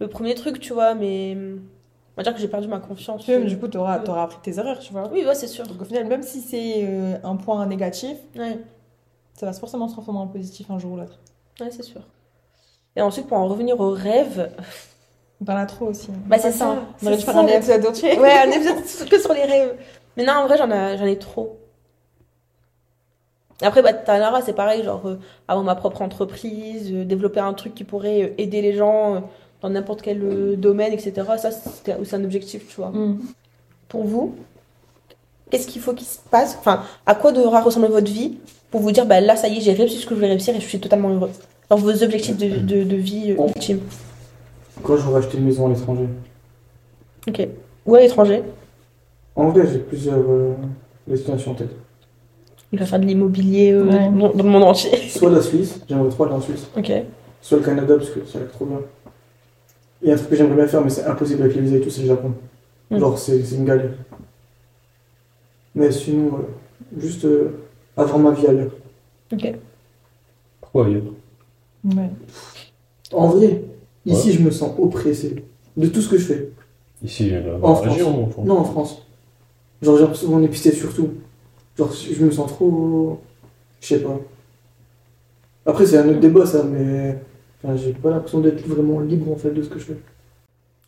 [0.00, 0.94] le premier truc, tu vois.
[0.94, 3.24] Mais on va dire que j'ai perdu ma confiance.
[3.24, 5.08] Tu vois, du coup, t'auras t'auras appris tes erreurs, tu vois.
[5.12, 5.64] Oui, ouais, c'est sûr.
[5.66, 8.58] Donc au final, même si c'est euh, un point négatif, Ouais,
[9.34, 11.20] ça va forcément se transformer en positif un jour ou l'autre.
[11.60, 12.00] ouais c'est sûr.
[12.96, 14.50] Et ensuite, pour en revenir au rêve,
[15.46, 16.08] as trop aussi.
[16.26, 16.76] Bah, c'est ça.
[17.02, 18.18] On aurait dû faire ça, un épisode entier.
[18.18, 19.76] ouais, un épisode que sur les rêves.
[20.16, 21.58] Mais non, en vrai, j'en ai, trop.
[23.62, 27.74] Après, bah, Tanara, c'est pareil, genre euh, avoir ma propre entreprise, euh, développer un truc
[27.74, 29.20] qui pourrait euh, aider les gens euh,
[29.60, 31.12] dans n'importe quel euh, domaine, etc.
[31.38, 32.90] Ça, c'était aussi un objectif, tu vois.
[32.90, 33.20] Mm.
[33.88, 34.34] Pour vous,
[35.50, 36.56] qu'est-ce qu'il faut qu'il se passe?
[36.58, 38.38] Enfin, à quoi devra ressembler votre vie
[38.72, 40.56] pour vous dire, bah là, ça y est, j'ai réussi ce que je voulais réussir
[40.56, 41.30] et je suis totalement heureux?
[41.68, 43.80] Dans vos objectifs de, de, de vie euh, ultimes.
[44.82, 46.08] Quand j'aurai acheté une maison à l'étranger.
[47.28, 47.48] Ok.
[47.86, 48.42] Ou à l'étranger
[49.36, 50.54] En vrai, j'ai plusieurs euh,
[51.06, 51.74] destinations en tête.
[52.72, 54.08] Il va faire de l'immobilier euh, Ouais.
[54.10, 54.96] dans, dans le monde entier.
[55.08, 56.66] Soit la Suisse, j'aimerais trop aller en Suisse.
[56.76, 56.90] Ok.
[57.40, 58.80] Soit le Canada, parce que ça a l'air trop bien.
[60.02, 61.76] Il y a un truc que j'aimerais bien faire, mais c'est impossible avec les visas
[61.76, 62.32] et tout, c'est le Japon.
[62.90, 62.98] Mm.
[62.98, 63.90] Genre, c'est c'est une galère.
[65.74, 67.52] Mais sinon, euh, juste euh,
[67.96, 68.72] avoir ma vie ailleurs.
[69.32, 69.54] Ok.
[70.60, 71.02] Pourquoi ailleurs?
[71.84, 72.10] Ouais.
[73.12, 73.62] En vrai,
[74.06, 75.44] ici, je me sens oppressé
[75.76, 76.48] de tout ce que je fais.
[77.02, 77.80] Ici, euh, En la France.
[77.88, 78.24] région.
[78.26, 78.42] enfin.
[78.44, 79.06] Non, en France.
[79.82, 81.10] Genre, j'ai l'impression qu'on est pisté surtout.
[81.76, 83.18] Genre, je me sens trop.
[83.80, 84.18] Je sais pas.
[85.66, 87.18] Après, c'est un autre débat, ça, mais.
[87.64, 89.96] Enfin, j'ai pas l'impression d'être vraiment libre, en fait, de ce que je fais.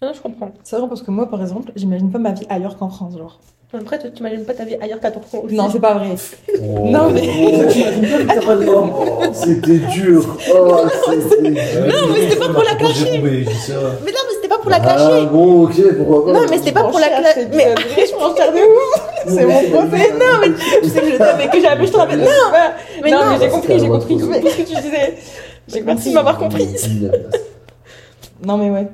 [0.01, 0.53] Ah, je comprends.
[0.65, 3.41] C'est vrai parce que moi, par exemple, j'imagine pas ma vie ailleurs qu'en France, genre.
[3.73, 5.57] Après, toi, tu imagines pas ta vie ailleurs qu'à ton front aussi.
[5.57, 6.15] Non, c'est pas vrai.
[6.63, 6.89] Oh.
[6.91, 7.29] Non, mais-
[8.69, 10.37] Oh, c'était dur.
[10.55, 11.87] Oh, c'était dur.
[11.89, 13.21] Non, mais c'était pas pour la cacher.
[13.21, 13.43] Mais
[14.13, 14.25] non,
[14.65, 15.27] pour la Ah cacher.
[15.31, 16.33] bon, ok, pourquoi pas.
[16.41, 17.47] non, mais c'était pas pour la cacher.
[17.53, 19.11] Mais je m'en cherche de ouf.
[19.27, 20.11] C'est mon procès.
[20.13, 20.49] non, mais
[20.83, 22.21] tu sais que je t'avais que j'ai appelé, je te rappelle.
[22.21, 22.27] Non,
[23.03, 23.25] mais non, non.
[23.33, 25.15] mais j'ai compris, j'ai compris tout ce que tu disais.
[25.69, 26.11] J'ai Merci compris.
[26.11, 26.69] de m'avoir compris.
[28.45, 28.89] Non, mais ouais.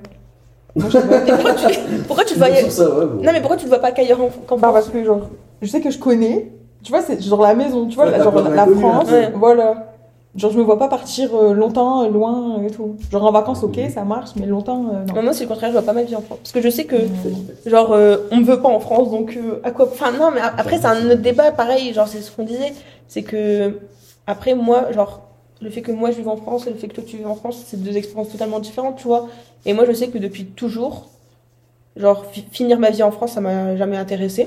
[0.79, 2.71] Pourquoi tu, pourquoi tu te voyais.
[2.71, 3.23] ça, ouais, bon.
[3.25, 5.23] Non, mais pourquoi tu te vois pas qu'ailleurs en- qu'en Bah, France parce que, genre,
[5.63, 6.53] je sais que je connais.
[6.85, 9.11] Tu vois, c'est genre la maison, tu vois, Ouais, genre la France.
[9.11, 9.33] Ouais.
[9.35, 9.90] voilà.
[10.37, 12.97] Genre, je me vois pas partir euh, longtemps, euh, loin et tout.
[13.11, 15.15] Genre en vacances, ok, ça marche, mais longtemps, euh, non.
[15.15, 16.39] Non, moi, c'est le contraire, je vois pas ma vie en France.
[16.43, 16.97] Parce que je sais que,
[17.67, 19.89] genre, euh, on me veut pas en France, donc euh, à quoi.
[19.91, 22.73] Enfin, non, mais après, c'est un autre débat, pareil, genre, c'est ce qu'on disait.
[23.09, 23.81] C'est que,
[24.29, 25.23] après, moi, genre,
[25.61, 27.27] le fait que moi je vive en France et le fait que toi tu vives
[27.27, 29.29] en France, c'est deux expériences totalement différentes, tu vois.
[29.67, 31.09] Et moi, je sais que depuis toujours,
[31.97, 34.47] genre, fi- finir ma vie en France, ça m'a jamais intéressé.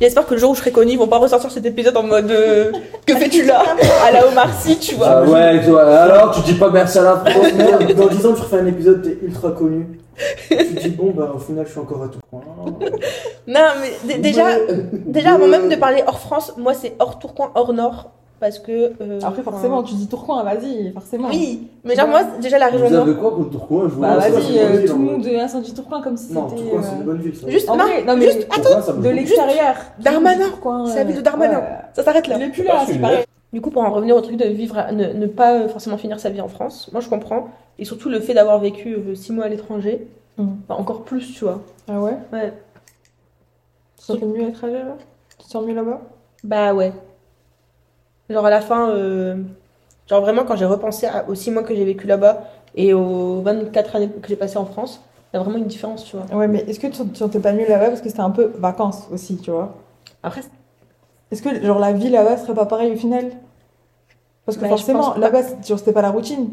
[0.00, 2.02] J'espère que le jour où je serai connue, ils vont pas ressortir cet épisode en
[2.04, 2.72] mode euh,
[3.06, 3.62] Que fais-tu là?
[4.06, 5.08] À la Omar Sy, tu vois.
[5.08, 5.38] Ah ouais,
[5.90, 7.92] alors tu dis pas merci à la France, merde.
[7.94, 10.00] Dans 10 ans, tu refais un épisode, t'es ultra connu.
[10.48, 12.78] tu te dis, bon, bah, au final, je suis encore à Tourcoing.
[13.46, 13.60] Non,
[14.06, 14.44] mais déjà,
[14.92, 18.10] déjà avant même de parler hors France, moi c'est hors Tourcoing, hors Nord.
[18.38, 18.92] Parce que.
[19.00, 21.28] euh, Après, forcément, enfin, tu dis Tourcoing, vas-y, forcément.
[21.28, 24.18] Oui, mais genre, moi, déjà la région Vous avez quoi contre Tourcoing Je vous Bah
[24.18, 26.60] vas-y, euh, tout le monde de incendie Tourcoing comme si Non, c'était.
[26.62, 27.34] Tourcoing, c'est euh, une bonne ville.
[27.36, 27.48] ça.
[27.48, 29.74] Juste, En non, vrai, non, mais juste, me de l'extérieur.
[30.00, 30.44] Darmanin.
[30.86, 31.58] C'est la ville de euh, Darmanin.
[31.60, 31.64] ouais.
[31.94, 32.36] ça s'arrête là.
[32.38, 33.24] Il est plus Ah, là, c'est c'est pareil.
[33.54, 35.96] Du coup, pour en revenir au truc de vivre, à- ne, ne pas euh, forcément
[35.96, 37.48] finir sa vie en France, moi je comprends.
[37.78, 40.06] Et surtout le fait d'avoir vécu euh, six mois à l'étranger,
[40.36, 41.62] bah, encore plus, tu vois.
[41.88, 42.16] Ah ouais?
[42.34, 42.52] Ouais.
[43.98, 44.96] Tu sens mieux à l'étranger là?
[45.38, 46.00] Tu sens mieux là-bas?
[46.44, 46.92] Bah ouais.
[48.30, 49.36] Genre à la fin, euh,
[50.08, 53.40] genre vraiment quand j'ai repensé à- aux six mois que j'ai vécu là-bas et aux
[53.42, 55.00] 24 années que j'ai passées en France,
[55.32, 56.26] il y a vraiment une différence, tu vois.
[56.36, 58.52] Ouais, mais est-ce que tu te sentais pas mieux là-bas parce que c'était un peu
[58.58, 59.74] vacances aussi, tu vois?
[60.22, 60.42] Après,
[61.30, 63.30] Est-ce que genre la vie là-bas serait pas pareille au final?
[64.44, 66.50] Parce que Bah, forcément, là-bas, c'était pas la routine.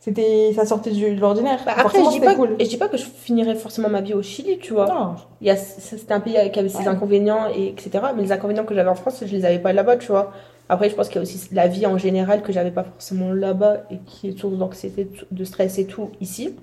[0.00, 1.60] C'était, ça sortait de l'ordinaire.
[1.66, 2.54] bah, après je dis, pas, cool.
[2.58, 4.86] et je dis pas que je finirais forcément ma vie au Chili, tu vois.
[4.86, 5.14] Non.
[5.40, 6.88] Il y a, ça, c'était un pays qui avait ses Ouais.
[6.88, 7.90] inconvénients, et etc.
[8.16, 10.32] Mais les inconvénients que j'avais en France, je les avais pas là-bas, tu vois.
[10.68, 13.32] Après, je pense qu'il y a aussi la vie en général que j'avais pas forcément
[13.32, 16.54] là-bas et qui est source d'anxiété, de stress et tout ici.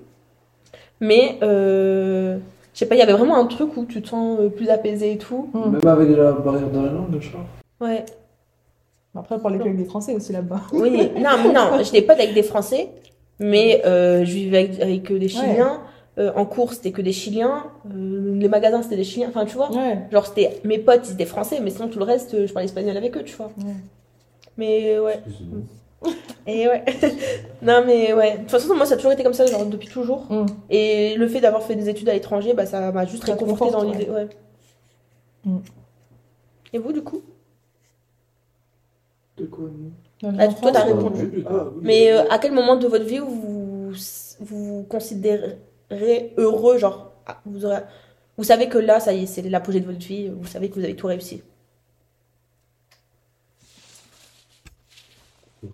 [1.00, 2.38] Mais, euh,
[2.72, 4.68] je sais pas, il y avait vraiment un truc où tu te sens euh, plus
[4.68, 5.50] apaisé et tout.
[5.52, 5.72] Hmm.
[5.72, 7.44] Même avec la barrière de la langue, je crois.
[7.80, 8.04] Ouais.
[9.14, 10.60] Après, pour les avec des Français aussi là-bas.
[10.72, 12.90] Oui, non, mais non, j'étais pas avec des Français,
[13.40, 15.80] mais euh, je vivais avec, avec des Chiliens.
[16.18, 17.64] Euh, en cours, c'était que des Chiliens.
[17.94, 19.28] Euh, les magasins, c'était des Chiliens.
[19.28, 19.70] Enfin, tu vois.
[19.70, 19.98] Ouais.
[20.10, 22.66] Genre, c'était mes potes, ils étaient français, mais sinon, tout le reste, euh, je parlais
[22.66, 23.50] espagnol avec eux, tu vois.
[23.58, 23.74] Ouais.
[24.56, 25.20] Mais ouais.
[26.46, 26.84] Et ouais.
[27.62, 28.34] non, mais ouais.
[28.34, 30.30] De toute façon, moi, ça a toujours été comme ça, genre, depuis toujours.
[30.30, 30.46] Hmm.
[30.70, 33.82] Et le fait d'avoir fait des études à l'étranger, bah, ça m'a juste réconforté dans
[33.82, 34.08] l'idée.
[34.08, 34.28] Ouais.
[35.44, 35.58] Mm.
[36.72, 37.22] Et vous, du coup?
[39.36, 39.90] De quoi non
[40.38, 41.44] Ah, enfants, toi, t'as répondu.
[41.48, 41.80] Ah, oui.
[41.82, 43.92] Mais euh, à quel moment de votre vie vous
[44.40, 47.80] vous considérez heureux, genre ah, vous aurez,
[48.36, 50.74] vous savez que là, ça y est, c'est l'apogée de votre vie, vous savez que
[50.74, 51.42] vous avez tout réussi?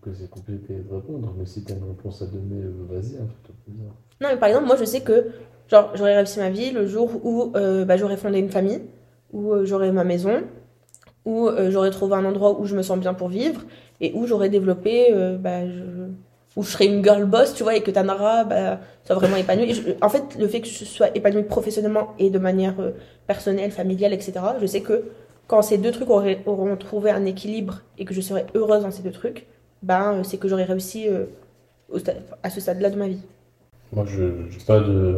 [0.01, 3.26] Que c'est compliqué de répondre, mais si t'as une réponse à donner, euh, vas-y, un
[3.64, 3.93] plaisir.
[4.20, 5.32] Non, mais par exemple, moi, je sais que
[5.68, 8.82] j'aurais réussi ma vie le jour où euh, bah, j'aurais fondé une famille,
[9.32, 10.43] où euh, j'aurais ma maison,
[11.24, 13.62] où euh, j'aurais trouvé un endroit où je me sens bien pour vivre
[14.01, 15.61] et où j'aurais développé, bah,
[16.57, 19.80] où je serais une girl boss, tu vois, et que Tanara bah, soit vraiment épanouie.
[20.03, 22.74] En fait, le fait que je sois épanouie professionnellement et de manière
[23.28, 25.05] personnelle, familiale, etc., je sais que
[25.47, 29.03] quand ces deux trucs auront trouvé un équilibre et que je serais heureuse dans ces
[29.03, 29.47] deux trucs,
[29.82, 31.24] ben, euh, c'est que j'aurais réussi euh,
[31.90, 33.20] au stade- à ce stade-là de ma vie.
[33.92, 35.16] Moi, je n'ai pas de,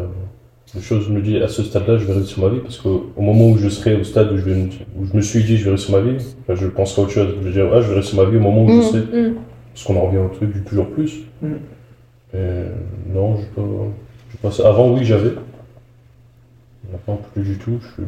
[0.75, 3.13] de choses, je me dis à ce stade-là, je vais réussir ma vie, parce qu'au
[3.17, 5.45] au moment où je serai au stade où je, vais me- où je me suis
[5.45, 6.17] dit je vais réussir ma vie,
[6.49, 7.35] ben, je penserai à autre chose.
[7.41, 8.99] Je vais dire, ah, je vais réussir ma vie au moment où je sais.
[9.01, 9.35] Mm.
[9.73, 11.23] Parce qu'on en revient au truc du toujours plus.
[11.43, 12.65] Mais
[13.13, 14.69] non, je pas ça.
[14.69, 15.31] Avant, oui, j'avais.
[16.93, 17.79] Maintenant, plus du tout.
[17.99, 18.03] Je-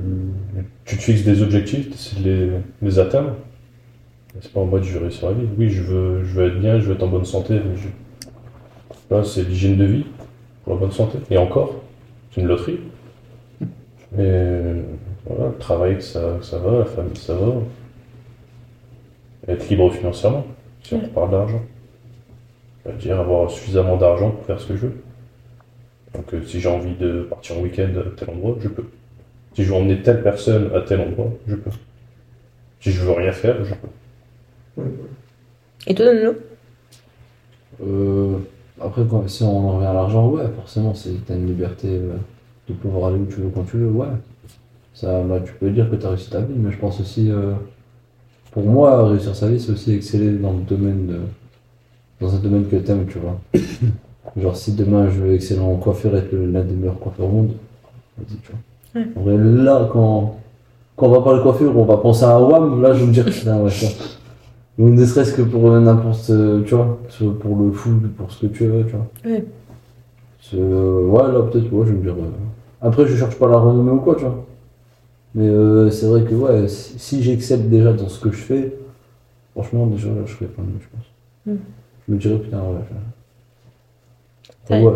[0.85, 2.51] Tu te fixes des objectifs, tu essaies de les,
[2.83, 3.35] les atteindre.
[4.41, 5.47] C'est pas en mode je vais réussir vie.
[5.59, 7.55] Oui, je veux, je veux être bien, je veux être en bonne santé.
[7.55, 7.89] mais je-
[9.15, 10.05] Là, c'est l'hygiène de vie
[10.65, 11.19] pour la bonne santé.
[11.31, 11.75] Et encore,
[12.33, 12.81] c'est une loterie.
[14.13, 14.63] Mais
[15.27, 17.53] voilà, le travail, que ça, que ça va, la famille, ça va.
[19.49, 20.45] Être libre financièrement,
[20.83, 21.63] si on parle d'argent.
[22.83, 25.03] C'est-à-dire avoir suffisamment d'argent pour faire ce que je veux.
[26.15, 28.85] Donc euh, si j'ai envie de partir en week-end à tel endroit, je peux.
[29.55, 31.71] Si je veux emmener telle personne à tel endroit, je peux.
[32.81, 33.89] Si je veux rien faire, je peux.
[35.87, 36.35] Et toi, Danilo?
[37.83, 38.39] Euh,
[38.81, 40.93] après, quand, si on en revient à l'argent, ouais, forcément,
[41.27, 42.17] t'as une liberté euh,
[42.69, 44.07] de pouvoir aller où tu veux quand tu veux, ouais.
[44.95, 47.31] Ça, bah, tu peux dire que tu as réussi ta vie, mais je pense aussi,
[47.31, 47.53] euh,
[48.51, 51.19] pour moi, réussir sa vie, c'est aussi exceller dans le domaine de,
[52.21, 53.39] dans un domaine que t'aimes, tu vois.
[54.37, 57.31] Genre, si demain je veux exceller en coiffure et être l'un des meilleurs coiffeurs au
[57.31, 57.53] monde,
[58.19, 59.01] vas-y, tu vois.
[59.01, 59.09] Ouais.
[59.17, 60.41] En vrai, là, quand,
[60.97, 63.13] quand on va parler coiffure, on va penser à un WAM, là, je vais me
[63.13, 63.87] dire, putain, ouais, ça.
[64.79, 66.99] Ou ne serait-ce que pour euh, n'importe, euh, tu vois,
[67.41, 69.07] pour le foot, pour ce que tu veux, tu vois.
[69.25, 69.45] Ouais.
[70.53, 72.13] Ouais, là, peut-être, ouais, je vais me dire.
[72.15, 72.31] euh,
[72.83, 74.45] Après, je cherche pas la renommée ou quoi, tu vois.
[75.35, 78.73] Mais euh, c'est vrai que ouais, si, si j'accepte déjà dans ce que je fais,
[79.53, 81.07] franchement, déjà, je serais pas mieux, je pense.
[81.57, 81.61] Mm.
[82.09, 82.79] Je me dirais, putain, ouais.
[84.67, 84.93] T'as- Ouais,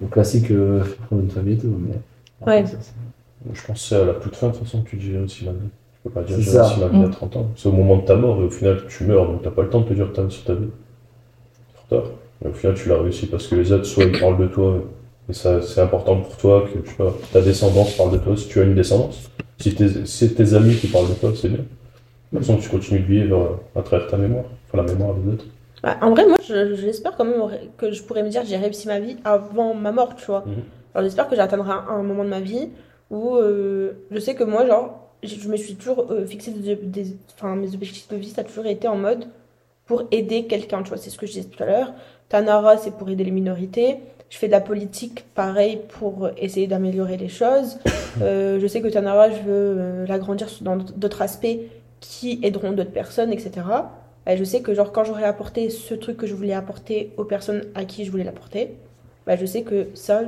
[0.00, 2.46] le classique, euh, une famille et tout, mais.
[2.46, 2.66] Ouais.
[2.66, 2.92] ça, c'est-
[3.54, 5.20] Je pense que c'est à la toute fin, de toute façon, que tu dis ma
[5.20, 5.28] vie.
[5.28, 5.44] Tu
[6.08, 6.62] peux pas dire C'est j'ai ça.
[6.64, 7.08] réussi ma vie à.
[7.08, 7.46] 30 ans.
[7.56, 9.70] C'est au moment de ta mort, et au final, tu meurs, donc t'as pas le
[9.70, 10.68] temps de te dire t'as réussi ta vie.
[11.74, 12.10] Trop tard.
[12.44, 14.74] Et au final, tu l'as réussi parce que les autres, soit ils parlent de toi,
[15.28, 18.48] et ça, c'est important pour toi que tu vois, ta descendance parle de toi, si
[18.48, 19.30] tu as une descendance.
[19.58, 21.58] Si tes, si tes amis qui parlent de toi, c'est bien.
[21.58, 23.36] De toute façon, tu continues de vivre
[23.74, 25.44] euh, à travers ta mémoire, enfin la mémoire des autres.
[25.82, 27.42] Bah, en vrai, moi, je- j'espère quand même
[27.76, 30.44] que je pourrais me dire j'ai réussi ma vie avant ma mort, tu vois.
[30.46, 30.62] Mhm.
[30.94, 32.68] Alors, j'espère que j'atteindrai un, un moment de ma vie
[33.10, 37.16] où euh, je sais que moi, genre, je me suis toujours euh, fixé des, des-
[37.34, 39.26] enfin, mes objectifs de vie, ça a toujours été en mode
[39.86, 40.98] pour aider quelqu'un, tu vois.
[40.98, 41.92] C'est ce que je disais tout à l'heure.
[42.28, 43.96] Tanara, c'est pour aider les minorités.
[44.30, 47.78] Je fais de la politique, pareil, pour essayer d'améliorer les choses.
[48.22, 51.46] Euh, je sais que Tanara, je veux euh, l'agrandir dans d'autres aspects
[52.00, 53.50] qui aideront d'autres personnes, etc.
[54.26, 57.22] Bah, je sais que genre quand j'aurai apporté ce truc que je voulais apporter aux
[57.24, 58.74] personnes à qui je voulais l'apporter,
[59.24, 60.22] bah, je sais que ça,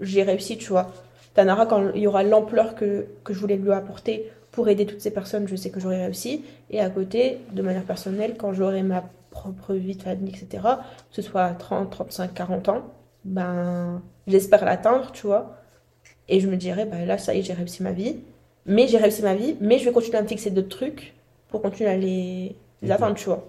[0.00, 0.90] j'ai réussi, tu vois.
[1.34, 5.00] Tanara, quand il y aura l'ampleur que, que je voulais lui apporter pour aider toutes
[5.00, 6.44] ces personnes, je sais que j'aurai réussi.
[6.70, 10.62] Et à côté, de manière personnelle, quand j'aurai ma propre vie de famille, etc.,
[11.10, 12.82] que ce soit à 30, 35, 40 ans,
[13.24, 15.56] ben, j'espère l'atteindre, tu vois.
[16.28, 18.18] Et je me dirais, bah, là, ça y est, j'ai réussi ma vie.
[18.66, 21.14] Mais j'ai réussi ma vie, mais je vais continuer à me fixer d'autres trucs
[21.48, 23.44] pour continuer à les, les atteindre, tu vois.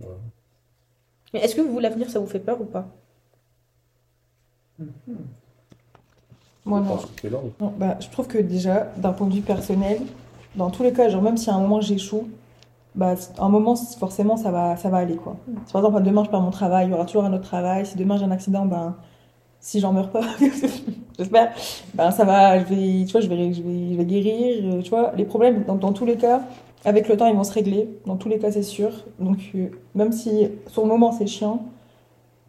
[0.00, 0.08] Ouais.
[1.32, 2.88] Mais est-ce que vous, l'avenir, ça vous fait peur ou pas?
[6.64, 6.82] Moi,
[7.22, 7.52] Je non.
[7.60, 10.00] Non, bah, je trouve que déjà, d'un point de vue personnel,
[10.56, 12.28] dans tous les cas, genre même si à un moment j'échoue,
[12.94, 15.36] bah, à un moment, forcément, ça va, ça va aller, quoi.
[15.66, 17.84] Si par exemple, demain, je perds mon travail, il y aura toujours un autre travail.
[17.86, 18.94] Si demain, j'ai un accident, ben,
[19.60, 20.22] si j'en meurs pas,
[21.18, 21.52] j'espère,
[21.94, 24.82] ben, ça va, je vais, tu vois, je vais, je vais, je vais guérir, euh,
[24.82, 25.12] tu vois.
[25.16, 26.42] Les problèmes, dans, dans tous les cas,
[26.84, 27.88] avec le temps, ils vont se régler.
[28.06, 28.90] Dans tous les cas, c'est sûr.
[29.18, 31.64] Donc, euh, même si, sur le moment, c'est chiant,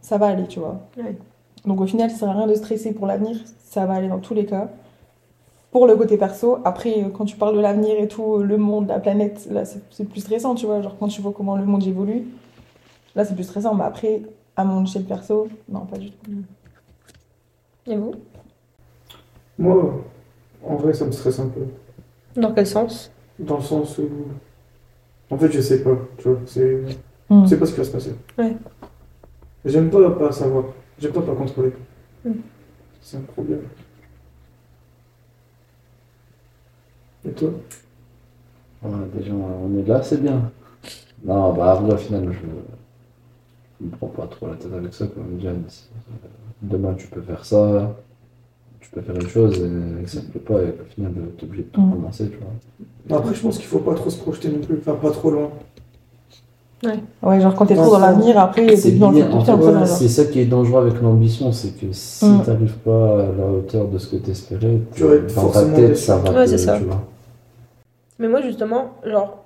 [0.01, 0.79] ça va aller, tu vois.
[0.97, 1.17] Ouais.
[1.65, 4.19] Donc, au final, ça sert à rien de stresser pour l'avenir, ça va aller dans
[4.19, 4.69] tous les cas
[5.75, 6.59] pour le côté perso.
[6.63, 9.65] Après, euh, quand tu parles de l'avenir et tout, euh, le monde, la planète, là,
[9.65, 10.81] c'est c'est plus stressant, tu vois.
[10.81, 12.27] Genre, quand tu vois comment le monde évolue,
[13.13, 13.75] là, c'est plus stressant.
[13.75, 14.21] Mais après,
[14.55, 16.31] à mon échelle perso, non, pas du tout.
[17.87, 18.13] Et vous?
[19.59, 20.01] Moi,
[20.65, 21.65] en vrai, ça me stresse un peu.
[22.39, 23.11] Dans quel sens?
[23.37, 24.07] Dans le sens où.
[25.29, 26.39] En fait, je sais pas, tu vois.
[26.45, 26.83] C'est...
[27.29, 27.43] Mm.
[27.43, 28.15] Je sais pas ce qui va se passer.
[28.37, 28.55] Ouais.
[29.65, 30.65] J'aime pas pas savoir.
[30.99, 31.73] J'aime pas pas contrôler.
[32.23, 32.31] Mm.
[33.01, 33.61] C'est un problème.
[37.27, 37.49] Et toi
[38.83, 40.51] Ouais, déjà, on est là, c'est bien.
[41.23, 42.39] Non, bah, après, au final, je
[43.81, 45.07] je me prends pas trop la tête avec ça.
[45.07, 45.47] Comme on dit,
[46.61, 47.95] demain, tu peux faire ça,
[48.79, 51.43] tu peux faire une chose et que ça te plaît pas, et qu'au final, t'es
[51.45, 51.91] obligé de tout Mm.
[51.91, 53.17] recommencer, tu vois.
[53.17, 54.77] Après, je pense qu'il faut pas trop se projeter non plus.
[54.77, 55.51] Enfin, pas trop loin.
[57.23, 59.85] Ouais, genre, quand t'es trop dans l'avenir, après, C'est t'es dans le bien, futur, le-
[59.85, 62.43] c'est ça qui est dangereux avec l'ambition, c'est que si Mm.
[62.45, 66.03] t'arrives pas à la hauteur de ce que t'espérais, dans ta forcément tête, déçu.
[66.05, 66.77] ça va Ouais, te- c'est ça.
[66.77, 67.01] tu vois.
[68.19, 69.43] Mais moi, justement, genre,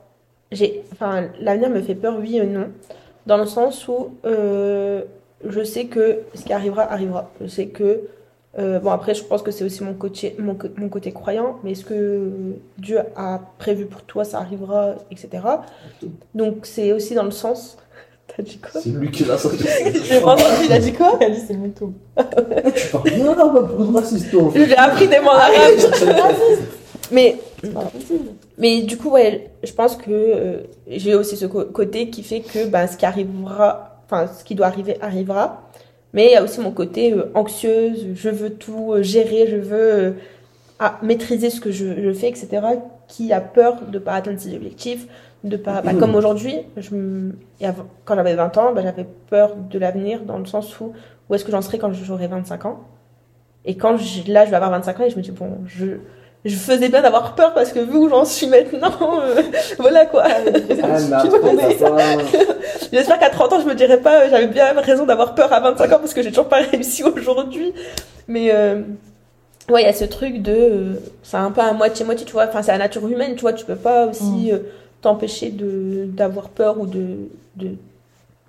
[0.52, 2.68] j'ai, enfin, l'avenir me fait peur, oui et non,
[3.26, 5.02] dans le sens où euh,
[5.48, 7.30] je sais que ce qui arrivera, arrivera.
[7.42, 8.02] Je sais que,
[8.58, 11.76] euh, bon, après, je pense que c'est aussi mon côté, mon, mon côté croyant, mais
[11.76, 12.32] ce que
[12.80, 15.44] Dieu a prévu pour toi, ça arrivera, etc.
[16.34, 17.78] Donc, c'est aussi dans le sens.
[18.36, 18.82] T'as dit quoi?
[18.82, 19.66] C'est lui qui l'a sorti.
[20.04, 21.18] J'ai pas entendu, il a dit quoi?
[21.22, 21.94] Elle dit, c'est mytho.
[22.18, 24.52] tu parles bien là, pour raciste, toi.
[24.56, 26.60] J'ai appris des mots en arabe.
[27.12, 27.38] Mais.
[28.58, 32.68] Mais du coup, ouais, je pense que euh, j'ai aussi ce côté qui fait que
[32.68, 35.70] ben, ce qui arrivera, enfin, ce qui doit arriver, arrivera.
[36.14, 39.58] Mais il y a aussi mon côté euh, anxieuse, je veux tout euh, gérer, je
[39.58, 40.12] veux euh,
[41.04, 42.62] maîtriser ce que je, je fais, etc.
[43.08, 45.08] Qui a peur de ne pas atteindre ses objectifs,
[45.44, 45.82] de pas.
[45.82, 46.56] bah, comme aujourd'hui,
[48.06, 50.94] quand j'avais 20 ans, bah, j'avais peur de l'avenir dans le sens où
[51.30, 52.80] où est-ce que j'en serai quand j'aurai 25 ans?
[53.66, 55.86] Et quand je- là, je vais avoir 25 ans et je me dis, bon, je,
[56.46, 59.42] je faisais bien d'avoir peur parce que vu où j'en suis maintenant, euh,
[59.78, 60.24] voilà quoi.
[60.26, 60.38] Ah,
[62.94, 65.60] J'espère qu'à 30 ans, je me dirais pas, euh, j'avais bien raison d'avoir peur à
[65.60, 67.74] 25 ans parce que j'ai toujours pas réussi aujourd'hui.
[68.28, 68.82] Mais euh,
[69.70, 70.52] ouais, il y a ce truc de.
[70.54, 72.46] euh, c'est un peu à moitié-moitié, tu vois.
[72.48, 73.54] Enfin, c'est la nature humaine, tu vois.
[73.54, 74.60] Tu peux pas aussi euh,
[75.02, 77.72] t'empêcher de d'avoir peur ou de, de,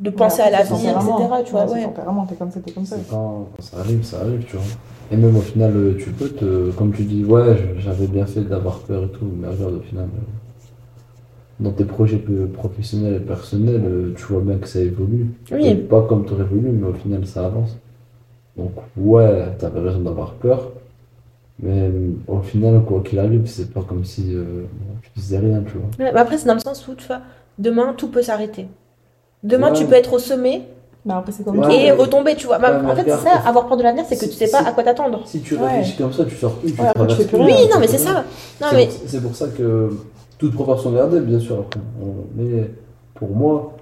[0.00, 1.28] de penser à l'avenir, c'est etc.
[1.44, 2.96] Tu vois, Ouais, tempérament, t'es comme ça, t'es comme ça.
[3.10, 4.64] Quand ça arrive, ça arrive, tu vois.
[5.12, 6.70] Et même au final, euh, tu peux te.
[6.72, 10.04] Comme tu dis, ouais, j'avais bien fait d'avoir peur et tout, mais regarde, au final,
[10.04, 10.20] euh,
[11.58, 15.26] dans tes projets professionnels et personnels, euh, tu vois bien que ça évolue.
[15.52, 15.74] Oui.
[15.74, 17.76] Pas comme tu aurais voulu, mais au final, ça avance.
[18.56, 20.72] Donc, ouais, t'avais raison d'avoir peur,
[21.62, 21.90] Mais
[22.26, 24.62] au final, quoi qu'il arrive, c'est pas comme si euh,
[25.02, 25.90] tu faisais rien, tu vois.
[25.98, 27.20] Ouais, mais après, c'est dans le sens où, tu vois,
[27.58, 28.66] demain, tout peut s'arrêter.
[29.42, 29.76] Demain, Ouais.
[29.78, 30.62] tu peux être au sommet
[31.04, 31.72] Bah après, c'est comme Ouais, tout.
[31.72, 32.58] et retomber, tu vois.
[32.58, 34.50] Bah, Ouais, en fait, c'est ça, avoir peur de l'avenir, c'est que si- tu sais
[34.50, 35.22] pas si- à quoi t'attendre.
[35.26, 35.66] Si tu Ouais.
[35.66, 37.46] réfléchis comme ça, tu sors plus, tu Ouais, après, tu fais plus rien.
[37.46, 38.24] Oui, non, mais c'est ça.
[38.60, 39.90] Non, mais pour- C'est pour ça que
[40.38, 41.58] toute proportion gardée, bien sûr.
[41.60, 41.80] Après.
[42.36, 42.70] Mais
[43.14, 43.72] pour moi,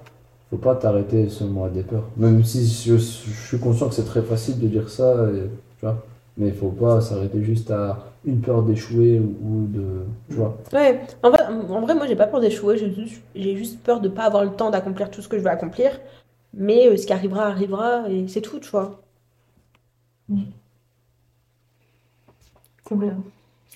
[0.51, 2.05] faut pas t'arrêter seulement à des peurs.
[2.16, 5.49] Même si je, je suis conscient que c'est très facile de dire ça, et,
[5.79, 5.97] tu vois.
[6.37, 9.83] Mais il faut pas s'arrêter juste à une peur d'échouer ou, de,
[10.31, 10.57] tu vois.
[10.73, 14.01] Ouais, en vrai, en vrai moi j'ai pas peur d'échouer, j'ai juste, j'ai juste peur
[14.01, 15.91] de pas avoir le temps d'accomplir tout ce que je veux accomplir.
[16.59, 19.00] Mais euh, ce qui arrivera, arrivera, et c'est tout, tu vois.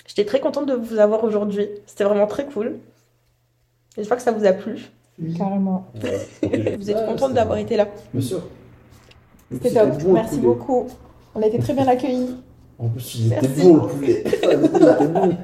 [0.07, 2.79] J'étais très contente de vous avoir aujourd'hui, c'était vraiment très cool.
[3.97, 4.91] J'espère que ça vous a plu.
[5.37, 5.87] Carrément.
[6.01, 7.87] Vous êtes Ouais, contente d'avoir été là.
[8.13, 8.43] Bien sûr.
[9.53, 9.91] C'était top.
[10.07, 10.43] Merci poulet.
[10.43, 10.87] beaucoup.
[11.35, 12.37] On a été très bien accueillis.
[12.79, 14.25] En plus, il était le poulet.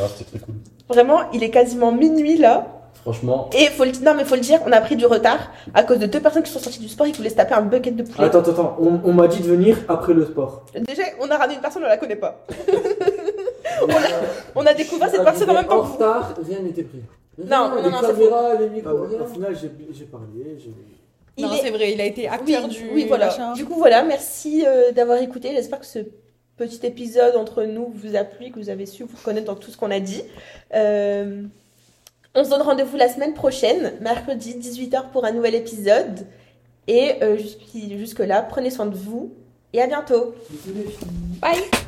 [0.00, 0.54] Ah, c'était très cool.
[0.88, 2.77] Vraiment, il est quasiment minuit là.
[3.02, 5.38] Franchement, Et faut le, non, mais faut le dire, on a pris du retard
[5.72, 7.54] à cause de deux personnes qui sont sorties du sport et qui voulaient se taper
[7.54, 8.26] un bucket de poulet.
[8.26, 8.76] Attends, attends.
[8.80, 10.66] On, on m'a dit de venir après le sport.
[10.86, 12.44] Déjà, on a ramené une personne, on la connaît pas.
[13.82, 13.94] on, a,
[14.56, 16.98] on a découvert cette personne en même temps En retard, rien n'était pris.
[17.38, 19.20] Non, Rien, non, les non, c'est caméras, les Ah, micros, ouais, rien.
[19.20, 20.26] au final, j'ai parlé.
[20.58, 20.72] j'ai-
[21.36, 23.26] Il non, est- c'est vrai, il a été Oui, acteur du oui, voilà.
[23.26, 23.52] machin.
[23.52, 25.50] Du coup, voilà, merci euh, d'avoir écouté.
[25.54, 26.00] J'espère que ce
[26.56, 29.70] petit épisode entre nous vous a plu, que vous avez su vous reconnaître dans tout
[29.70, 30.22] ce qu'on a dit.
[30.74, 31.42] Euh,
[32.34, 36.26] on se donne rendez-vous la semaine prochaine, mercredi 18h pour un nouvel épisode.
[36.86, 39.32] Et euh, jusqu'- jusque-là, prenez soin de vous
[39.72, 40.34] et à bientôt.
[41.40, 41.87] Bye